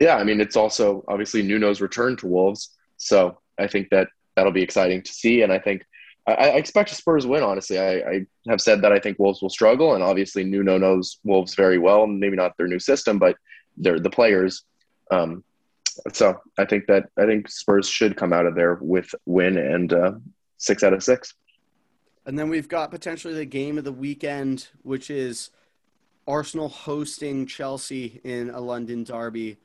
[0.00, 4.52] Yeah, I mean, it's also obviously Nuno's return to Wolves, so I think that that'll
[4.52, 5.42] be exciting to see.
[5.42, 5.84] And I think
[6.28, 7.42] I, I expect a Spurs win.
[7.42, 11.18] Honestly, I, I, have said that I think Wolves will struggle, and obviously Nuno knows
[11.24, 12.06] Wolves very well.
[12.06, 13.36] Maybe not their new system, but
[13.76, 14.64] they're the players.
[15.10, 15.42] Um,
[16.12, 19.92] so I think that I think Spurs should come out of there with win and
[19.92, 20.12] uh,
[20.58, 21.34] six out of six.
[22.26, 25.50] And then we've got potentially the game of the weekend, which is
[26.26, 29.56] Arsenal hosting Chelsea in a London derby.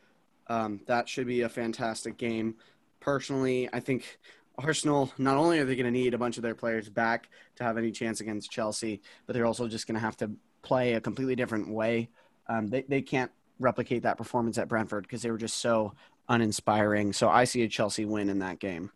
[0.47, 2.55] Um, that should be a fantastic game.
[3.01, 4.17] Personally, I think
[4.57, 7.63] Arsenal, not only are they going to need a bunch of their players back to
[7.63, 10.31] have any chance against Chelsea, but they're also just going to have to
[10.61, 12.09] play a completely different way.
[12.47, 15.93] Um, they, they can't replicate that performance at Brentford because they were just so
[16.29, 17.13] uninspiring.
[17.13, 18.91] So I see a Chelsea win in that game.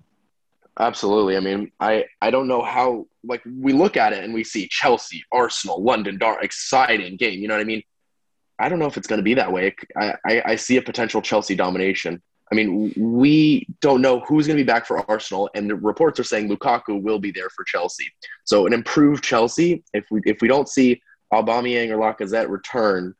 [0.80, 1.36] Absolutely.
[1.38, 4.68] I mean, I, I don't know how, like, we look at it and we see
[4.70, 7.40] Chelsea, Arsenal, London, Dar, exciting game.
[7.40, 7.82] You know what I mean?
[8.60, 9.76] I don't know if it's going to be that way.
[9.96, 12.22] I, I, I see a potential Chelsea domination.
[12.52, 16.20] I mean, we don't know who's going to be back for Arsenal, and the reports
[16.20, 18.06] are saying Lukaku will be there for Chelsea.
[18.46, 21.02] So an improved Chelsea, if we if we don't see
[21.34, 23.14] Aubameyang or Lacazette return,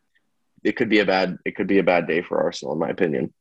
[0.64, 2.90] it could be a bad it could be a bad day for Arsenal, in my
[2.90, 3.34] opinion.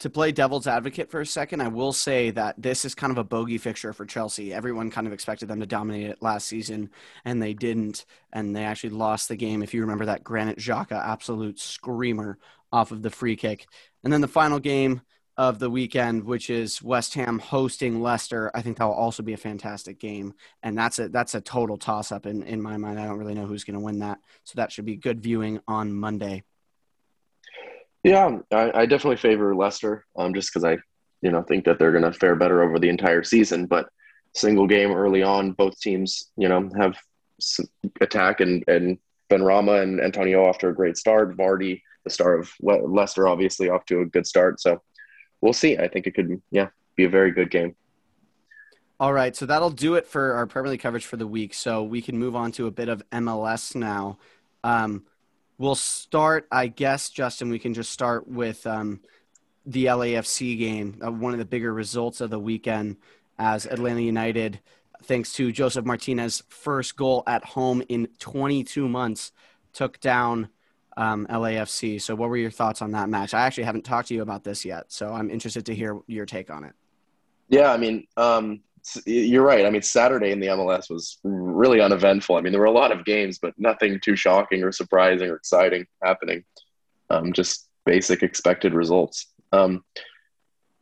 [0.00, 3.18] To play devil's advocate for a second, I will say that this is kind of
[3.18, 4.52] a bogey fixture for Chelsea.
[4.52, 6.90] Everyone kind of expected them to dominate it last season,
[7.24, 9.62] and they didn't, and they actually lost the game.
[9.62, 12.38] If you remember that Granit Xhaka absolute screamer
[12.72, 13.66] off of the free kick,
[14.02, 15.02] and then the final game
[15.36, 18.50] of the weekend, which is West Ham hosting Leicester.
[18.54, 21.76] I think that will also be a fantastic game, and that's a that's a total
[21.76, 23.00] toss up in in my mind.
[23.00, 25.60] I don't really know who's going to win that, so that should be good viewing
[25.66, 26.44] on Monday.
[28.04, 30.76] Yeah, I, I definitely favor Leicester, um, just because I,
[31.22, 33.66] you know, think that they're going to fare better over the entire season.
[33.66, 33.88] But
[34.34, 36.96] single game early on, both teams, you know, have
[38.00, 38.98] attack and and
[39.30, 41.36] Benrahma and Antonio off to a great start.
[41.36, 44.60] Vardy, the star of Leicester, obviously off to a good start.
[44.60, 44.80] So
[45.44, 45.76] we'll see.
[45.76, 47.76] I think it could, yeah, be a very good game.
[48.98, 51.52] All right, so that'll do it for our Premier League coverage for the week.
[51.52, 54.18] So we can move on to a bit of MLS now.
[54.64, 55.04] Um,
[55.58, 57.50] we'll start, I guess, Justin.
[57.50, 59.00] We can just start with um,
[59.66, 62.96] the LAFC game, uh, one of the bigger results of the weekend,
[63.38, 64.60] as Atlanta United,
[65.02, 69.32] thanks to Josef Martinez' first goal at home in 22 months,
[69.74, 70.48] took down
[70.96, 72.00] um, LAFC.
[72.00, 73.34] So, what were your thoughts on that match?
[73.34, 76.26] I actually haven't talked to you about this yet, so I'm interested to hear your
[76.26, 76.74] take on it.
[77.48, 78.60] Yeah, I mean, um,
[79.06, 79.64] you're right.
[79.64, 82.36] I mean, Saturday in the MLS was really uneventful.
[82.36, 85.36] I mean, there were a lot of games, but nothing too shocking or surprising or
[85.36, 86.44] exciting happening.
[87.10, 89.26] Um, just basic expected results.
[89.52, 89.84] Um,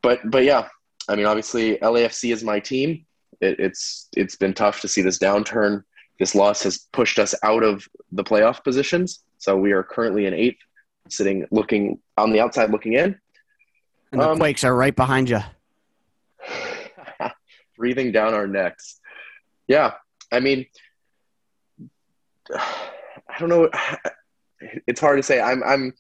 [0.03, 0.69] but but yeah,
[1.09, 3.07] I mean, obviously LAFC is my team.
[3.41, 5.85] It, it's it's been tough to see this downturn.
[6.19, 9.25] This loss has pushed us out of the playoff positions.
[9.43, 10.61] So we are currently in eighth,
[11.09, 13.19] sitting looking on the outside looking in.
[14.13, 15.41] And the um, Quakes are right behind you
[17.77, 19.01] breathing down our necks.
[19.67, 19.95] Yeah,
[20.31, 20.67] I mean,
[22.57, 23.69] I don't know.
[24.87, 25.41] It's hard to say.
[25.41, 25.93] I'm, I'm,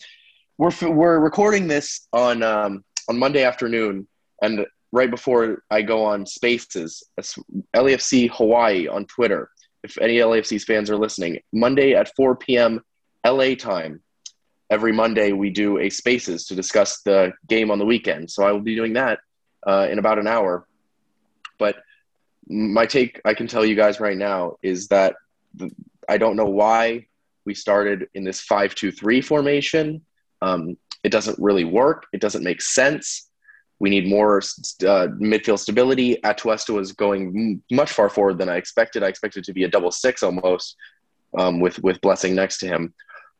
[0.56, 4.06] we're we're recording this on um, on Monday afternoon,
[4.40, 7.02] and right before I go on Spaces,
[7.74, 9.50] LAFC Hawaii on Twitter.
[9.82, 12.80] If any LAFC fans are listening, Monday at 4 p.m.
[13.24, 14.00] LA time.
[14.70, 18.30] Every Monday we do a Spaces to discuss the game on the weekend.
[18.30, 19.20] So I will be doing that
[19.66, 20.66] uh, in about an hour.
[21.58, 21.76] But
[22.48, 25.16] my take, I can tell you guys right now, is that
[26.08, 27.06] I don't know why
[27.44, 30.02] we started in this five-two-three formation.
[30.40, 32.06] Um, it doesn't really work.
[32.12, 33.28] It doesn't make sense.
[33.78, 36.16] We need more uh, midfield stability.
[36.24, 39.02] Atuesta was going much far forward than I expected.
[39.02, 40.76] I expected to be a double six almost
[41.36, 42.94] um, with with Blessing next to him,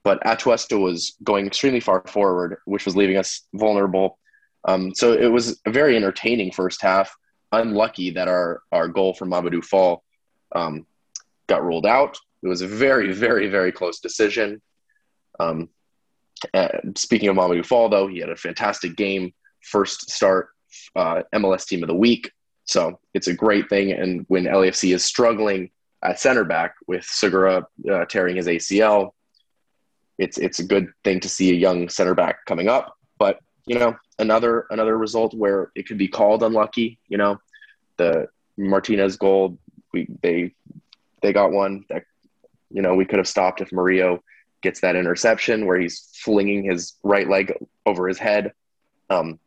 [0.05, 4.19] but Atuesta was going extremely far forward, which was leaving us vulnerable.
[4.67, 7.15] Um, so it was a very entertaining first half
[7.53, 10.03] unlucky that our our goal from Mamadou Fall
[10.55, 10.87] um,
[11.47, 12.19] got ruled out.
[12.43, 14.61] It was a very, very, very close decision.
[15.39, 15.69] Um,
[16.53, 20.49] uh, speaking of Mamadou Fall, though, he had a fantastic game, first start
[20.97, 22.31] uh, MLS Team of the Week.
[22.65, 23.93] So it's a great thing.
[23.93, 25.71] And when LAFC is struggling
[26.03, 29.13] at center back with Segura uh, tearing his ACL,
[30.23, 32.97] it's it's a good thing to see a young center back coming up.
[33.19, 36.99] But you know, another another result where it could be called unlucky.
[37.09, 37.39] You know,
[37.97, 39.59] the Martinez goal,
[39.93, 40.55] we they
[41.23, 42.05] they got one that
[42.71, 44.23] you know we could have stopped if Murillo
[44.63, 47.53] gets that interception where he's flinging his right leg
[47.85, 48.53] over his head.
[49.11, 49.41] Um,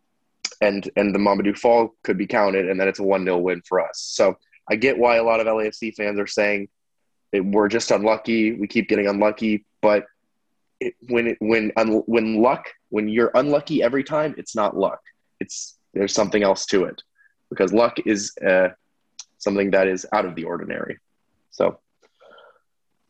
[0.59, 3.61] and and the Mamadou Fall could be counted, and then it's a one 0 win
[3.65, 4.01] for us.
[4.01, 4.37] So
[4.69, 6.67] I get why a lot of LAFC fans are saying
[7.33, 8.53] we're just unlucky.
[8.53, 10.05] We keep getting unlucky, but
[10.79, 11.71] it, when it, when
[12.05, 14.99] when luck when you're unlucky every time, it's not luck.
[15.39, 17.01] It's there's something else to it
[17.49, 18.69] because luck is uh,
[19.37, 20.97] something that is out of the ordinary.
[21.51, 21.79] So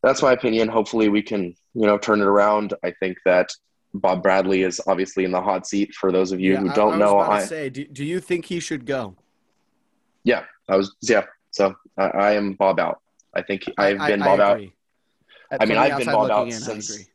[0.03, 0.68] that's my opinion.
[0.68, 2.74] Hopefully, we can you know turn it around.
[2.84, 3.49] I think that
[3.93, 5.93] Bob Bradley is obviously in the hot seat.
[5.95, 8.20] For those of you yeah, who don't I, I know, I say, do, do you
[8.20, 9.16] think he should go?
[10.24, 10.95] Yeah, I was.
[11.01, 13.01] Yeah, so I, I am Bob out.
[13.34, 14.61] I think I've been Bob out.
[15.59, 17.07] I mean, I've been Bob out in, since.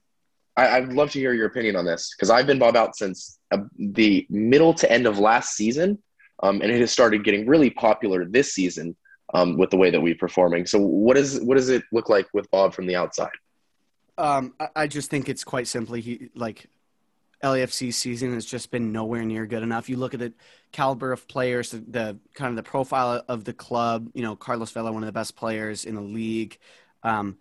[0.67, 3.39] I, would love to hear your opinion on this because I've been Bob out since
[3.51, 5.99] uh, the middle to end of last season,
[6.43, 8.97] um, and it has started getting really popular this season
[9.35, 10.67] um, with the way that we're performing.
[10.67, 13.31] So, what is what does it look like with Bob from the outside?
[14.19, 16.69] Um, I, I just think it's quite simply he like
[17.43, 19.89] LAFC season has just been nowhere near good enough.
[19.89, 20.33] You look at the
[20.73, 24.11] caliber of players, the, the, kind of the profile of the club.
[24.15, 26.59] You know, Carlos Vela, one of the best players in the league.
[27.03, 27.39] Um,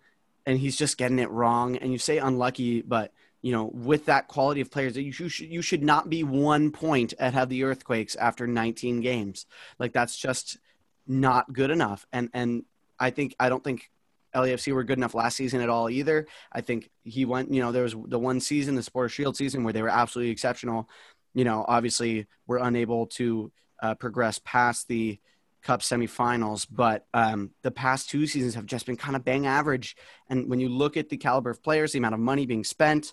[0.50, 1.76] and he's just getting it wrong.
[1.76, 5.62] And you say unlucky, but you know, with that quality of players, you should you
[5.62, 9.46] should not be one point ahead of the Earthquakes after 19 games.
[9.78, 10.58] Like that's just
[11.06, 12.04] not good enough.
[12.12, 12.64] And and
[12.98, 13.92] I think I don't think
[14.34, 16.26] LAFC were good enough last season at all either.
[16.52, 19.62] I think he went, you know, there was the one season, the Sport Shield season,
[19.62, 20.88] where they were absolutely exceptional.
[21.32, 25.20] You know, obviously, were unable to uh, progress past the
[25.62, 29.96] Cup semifinals, but um, the past two seasons have just been kind of bang average.
[30.28, 33.12] And when you look at the caliber of players, the amount of money being spent,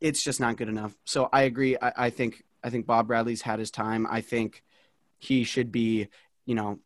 [0.00, 0.94] it's just not good enough.
[1.04, 1.76] So I agree.
[1.80, 4.06] I, I think I think Bob Bradley's had his time.
[4.10, 4.62] I think
[5.18, 6.08] he should be,
[6.44, 6.78] you know,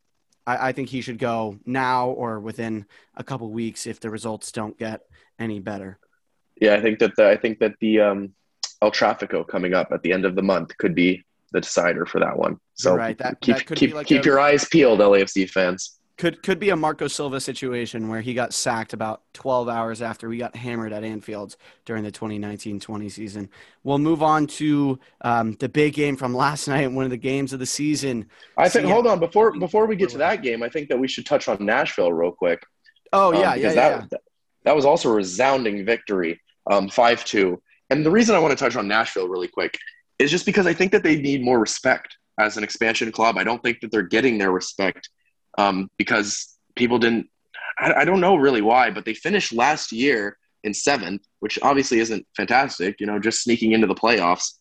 [0.46, 2.86] I, I think he should go now or within
[3.16, 5.00] a couple weeks if the results don't get
[5.38, 5.98] any better.
[6.60, 8.34] Yeah, I think that the, I think that the um,
[8.80, 12.20] El Trafico coming up at the end of the month could be the decider for
[12.20, 12.58] that one.
[12.74, 13.16] So right.
[13.18, 15.98] That- keep that could keep be like keep a- your eyes peeled, LAFC fans.
[16.18, 20.28] Could could be a Marco Silva situation where he got sacked about 12 hours after
[20.28, 23.48] we got hammered at Anfield during the 2019-20 season.
[23.82, 27.52] We'll move on to um, the big game from last night, one of the games
[27.52, 28.28] of the season.
[28.58, 28.84] I think.
[28.84, 30.62] See, Hold on before before we get to that game.
[30.62, 32.62] I think that we should touch on Nashville real quick.
[33.12, 34.20] Oh um, yeah, yeah, because yeah, that,
[34.64, 36.40] that was also a resounding victory,
[36.70, 37.60] um, five two.
[37.90, 39.78] And the reason I want to touch on Nashville really quick
[40.18, 43.36] is just because I think that they need more respect as an expansion club.
[43.36, 45.08] I don't think that they're getting their respect
[45.58, 47.28] um, because people didn't.
[47.78, 51.98] I, I don't know really why, but they finished last year in seventh, which obviously
[51.98, 53.00] isn't fantastic.
[53.00, 54.54] You know, just sneaking into the playoffs,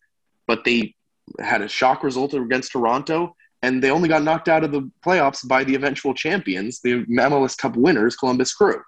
[0.47, 0.95] but they
[1.39, 3.35] had a shock result against Toronto.
[3.63, 7.55] And they only got knocked out of the playoffs by the eventual champions, the MLS
[7.55, 8.81] Cup winners, Columbus Crew.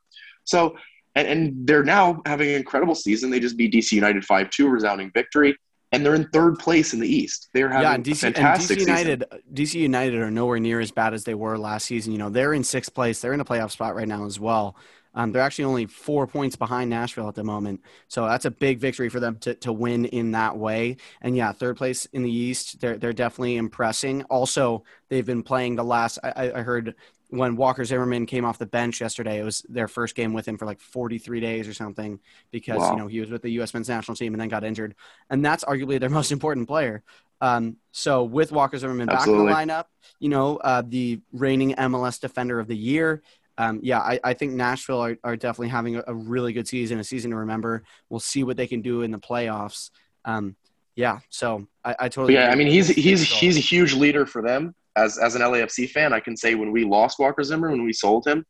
[0.45, 0.75] So,
[1.13, 3.29] and, and they're now having an incredible season.
[3.29, 5.55] They just beat DC United 5 2, resounding victory.
[5.93, 7.49] And they're in third place in the East.
[7.53, 8.97] They're having yeah, a and DC, and fantastic DC season.
[8.97, 9.23] United,
[9.53, 12.11] DC United are nowhere near as bad as they were last season.
[12.11, 13.21] You know, they're in sixth place.
[13.21, 14.75] They're in a playoff spot right now as well.
[15.15, 17.81] Um, they're actually only four points behind Nashville at the moment.
[18.07, 20.97] So that's a big victory for them to, to win in that way.
[21.21, 24.23] And yeah, third place in the East, they're, they're definitely impressing.
[24.23, 26.95] Also, they've been playing the last, I, I heard
[27.37, 30.55] when Walker Zimmerman came off the bench yesterday, it was their first game with him
[30.57, 32.19] for like 43 days or something
[32.51, 32.91] because, Wow.
[32.91, 33.73] you know, he was with the U.S.
[33.73, 34.93] men's national team and then got injured.
[35.31, 37.01] And that's arguably their most important player.
[37.41, 39.51] Um, so with Walker Zimmerman Absolutely.
[39.51, 39.85] back in the lineup,
[40.19, 43.23] you know, uh, the reigning MLS defender of the year.
[43.57, 46.99] Um, yeah, I, I think Nashville are, are definitely having a, a really good season,
[46.99, 47.83] a season to remember.
[48.09, 49.89] We'll see what they can do in the playoffs.
[50.25, 50.55] Um,
[50.95, 52.33] yeah, so I, I But totally.
[52.35, 54.75] yeah, I mean, he's he's he's a huge leader for them.
[54.95, 57.93] As as an LAFC fan, I can say when we lost Walker Zimmer, when we
[57.93, 58.45] sold him,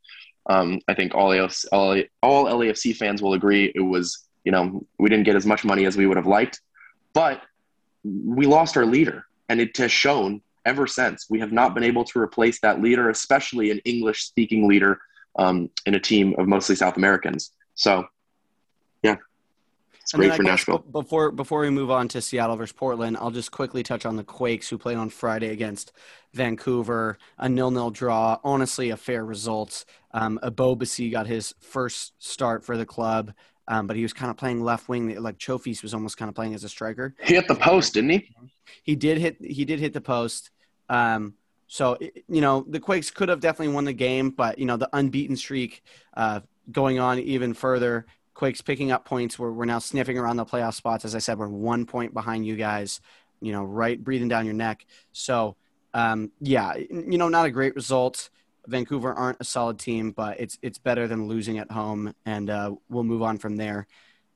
[0.50, 4.86] um, I think all AFC, all, all LAFC fans will agree it was you know
[5.00, 6.62] we didn't get as much money as we would have liked,
[7.14, 7.42] but
[8.04, 11.28] we lost our leader, and it has shown ever since.
[11.30, 15.00] We have not been able to replace that leader, especially an English speaking leader
[15.38, 17.52] um, in a team of mostly South Americans.
[17.76, 18.06] So,
[19.02, 19.18] yeah,
[20.04, 20.80] it's And great I for guess Nashville.
[20.92, 24.24] Before before we move on to Seattle versus Portland, I'll just quickly touch on the
[24.24, 25.94] Quakes who played on Friday against
[26.34, 27.18] Vancouver.
[27.38, 29.86] A nil-nil draw, honestly a fair result.
[30.12, 33.34] Um, Abobasi got his first start for the club,
[33.68, 35.16] um, but he was kind of playing left wing.
[35.22, 37.16] Like Chofis was almost kind of playing as a striker.
[37.24, 38.36] He hit the post, didn't he?
[38.84, 39.38] He did hit.
[39.42, 40.52] He did hit the post.
[40.90, 41.36] Um,
[41.68, 44.76] so i- you know the Quakes could have definitely won the game, but you know
[44.78, 45.82] the unbeaten streak
[46.16, 46.42] uh,
[46.72, 48.06] going on even further.
[48.34, 49.38] Quakes picking up points.
[49.38, 51.06] We're we're now sniffing around the playoff spots.
[51.06, 53.02] As I said, we're one point behind you guys.
[53.42, 54.86] You know, right breathing down your neck.
[55.12, 55.56] So
[55.94, 58.30] um, yeah, you know, not a great result.
[58.68, 62.74] Vancouver aren't a solid team, but it's it's better than losing at home, and uh,
[62.90, 63.88] we'll move on from there.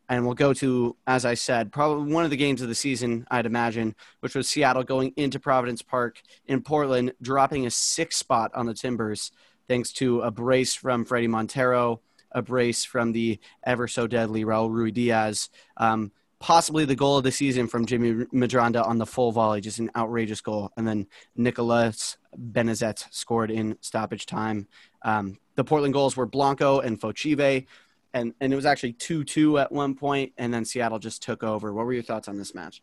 [0.09, 3.27] And we'll go to, as I said, probably one of the games of the season,
[3.29, 8.51] I'd imagine, which was Seattle going into Providence Park in Portland, dropping a six spot
[8.55, 9.33] on the Timbers,
[9.67, 11.99] thanks to a brace from Fredy Montero,
[12.31, 17.31] a brace from the ever so deadly Raul Ruidiaz, um, possibly the goal of the
[17.31, 20.71] season from Jimmy Medranda on the full volley, just an outrageous goal.
[20.77, 24.67] And then Nicolas Benezet scored in stoppage time.
[25.03, 27.65] Um, the Portland goals were Blanco and Fochive
[28.13, 31.43] and and it was actually two two at one point, and then Seattle just took
[31.43, 31.73] over.
[31.73, 32.81] What were your thoughts on this match?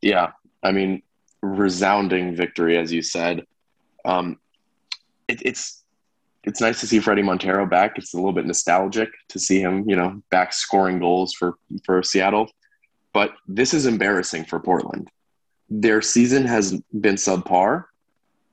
[0.00, 0.32] Yeah,
[0.62, 1.02] I mean,
[1.42, 3.46] resounding victory, as you said.
[4.04, 4.38] Um,
[5.28, 5.83] it, it's
[6.44, 7.98] it's nice to see Fredy Montero back.
[7.98, 12.02] It's a little bit nostalgic to see him, you know, back scoring goals for for
[12.02, 12.50] Seattle.
[13.12, 15.10] But this is embarrassing for Portland.
[15.70, 17.84] Their season has been subpar,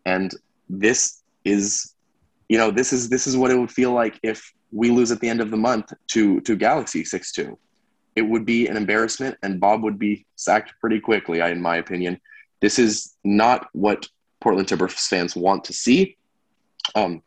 [0.05, 0.33] and
[0.69, 1.93] this is,
[2.47, 5.19] you know, this is this is what it would feel like if we lose at
[5.19, 7.57] the end of the month to to Galaxy six two
[8.15, 12.19] it would be an embarrassment and Bob would be sacked pretty quickly, in my opinion.
[12.59, 14.07] This is not what
[14.41, 16.17] Portland Timbers fans want to see.
[16.95, 17.23] Um,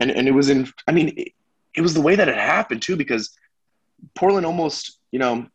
[0.00, 1.32] and, and it was in, I mean, it,
[1.76, 3.30] it was the way that it happened too, because
[4.14, 5.46] Portland almost, you know,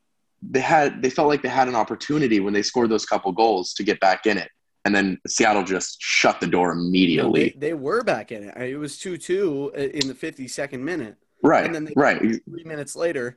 [0.42, 3.74] they had, they felt like they had an opportunity when they scored those couple goals
[3.74, 4.50] to get back in it.
[4.86, 7.56] And then Seattle just shut the door immediately.
[7.58, 8.56] they, they were back in it.
[8.56, 11.66] It was two two in the fifty second minute, right.
[11.66, 12.20] and then they right.
[12.20, 13.36] three minutes later,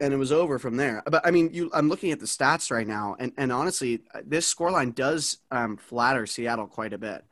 [0.00, 1.04] and it was over from there.
[1.06, 4.52] But I mean, you, I'm looking at the stats right now, and and honestly, this
[4.52, 7.24] scoreline does um, flatter Seattle quite a bit.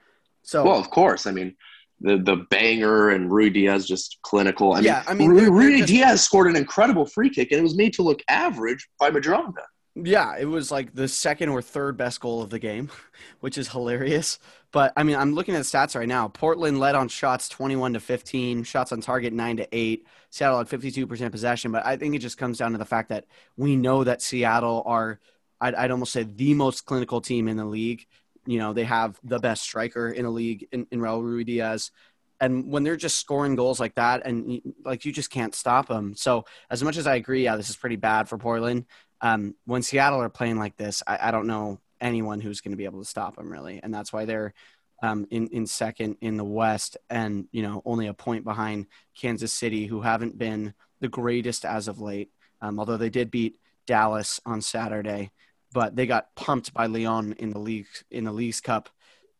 [0.45, 1.27] So Well, of course.
[1.27, 1.57] I mean,
[2.01, 4.73] the the banger and Ruidiaz just clinical.
[4.73, 7.61] I mean, Yeah, I mean, Rui, Rui just- Diaz scored an incredible free kick, and
[7.61, 9.65] it was made to look average by Medranda.
[9.99, 12.91] Yeah, it was like the second or third best goal of the game,
[13.41, 14.39] which is hilarious.
[14.71, 16.29] But I mean, I'm looking at the stats right now.
[16.29, 20.07] Portland led on shots 21 to 15, shots on target 9 to 8.
[20.29, 23.25] Seattle had 52% possession, but I think it just comes down to the fact that
[23.57, 25.19] we know that Seattle are
[25.63, 28.07] I'd, I'd almost say the most clinical team in the league.
[28.47, 31.91] You know, they have the best striker in the league in, in Raul Ruidiaz
[32.39, 36.15] and when they're just scoring goals like that and like you just can't stop them
[36.15, 38.85] so as much as i agree yeah this is pretty bad for portland
[39.21, 42.77] um, when Seattle are playing like this, I, I don't know anyone who's going to
[42.77, 44.55] be able to stop them really, and that's why they're
[45.03, 48.87] um, in in second in the West, and you know only a point behind
[49.19, 52.31] Kansas City, who haven't been the greatest as of late.
[52.61, 55.33] Um, although they did beat Dallas on Saturday,
[55.77, 58.89] but they got pumped by León in the league in the Leagues Cup,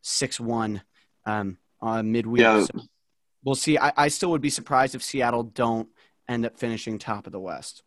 [0.03, 0.83] six one
[1.25, 2.41] um, on midweek.
[2.41, 2.63] Yeah.
[2.63, 2.81] So
[3.43, 3.79] we'll see.
[3.79, 5.89] I, I still would be surprised if Seattle don't
[6.29, 7.81] end up finishing top of the West.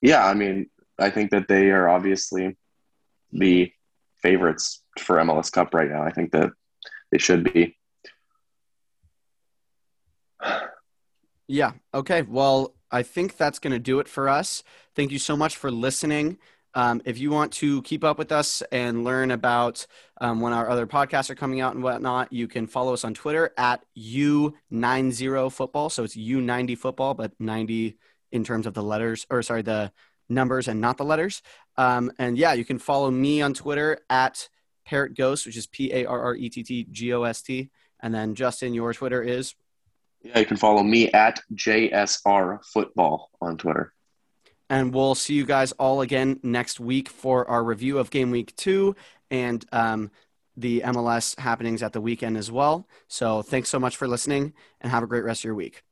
[0.00, 2.56] Yeah, I mean, I think that they are obviously
[3.32, 3.72] the
[4.22, 6.04] favorites for MLS Cup right now.
[6.04, 6.52] I think that
[7.10, 7.76] they should be.
[11.48, 11.72] Yeah.
[11.92, 12.22] Okay.
[12.22, 14.62] Well, I think that's going to do it for us.
[14.94, 16.38] Thank you so much for listening.
[16.76, 19.86] Um, if you want to keep up with us and learn about
[20.20, 23.14] um, when our other podcasts are coming out and whatnot, you can follow us on
[23.14, 25.90] Twitter at U90Football.
[25.90, 27.96] So it's U90 Football, but 90
[28.30, 29.90] in terms of the letters or sorry the
[30.28, 31.40] numbers and not the letters.
[31.78, 34.48] Um, and yeah you can follow me on twitter at
[34.84, 37.70] parrot ghost which is p-a-r-r-e-t-t-g-o-s-t
[38.00, 39.54] and then justin your twitter is?
[40.22, 43.92] Yeah you can follow me at jsr football on twitter
[44.68, 48.54] and we'll see you guys all again next week for our review of game week
[48.56, 48.96] two
[49.30, 50.10] and um,
[50.56, 52.88] the mls happenings at the weekend as well.
[53.08, 55.85] So thanks so much for listening and have a great rest of your week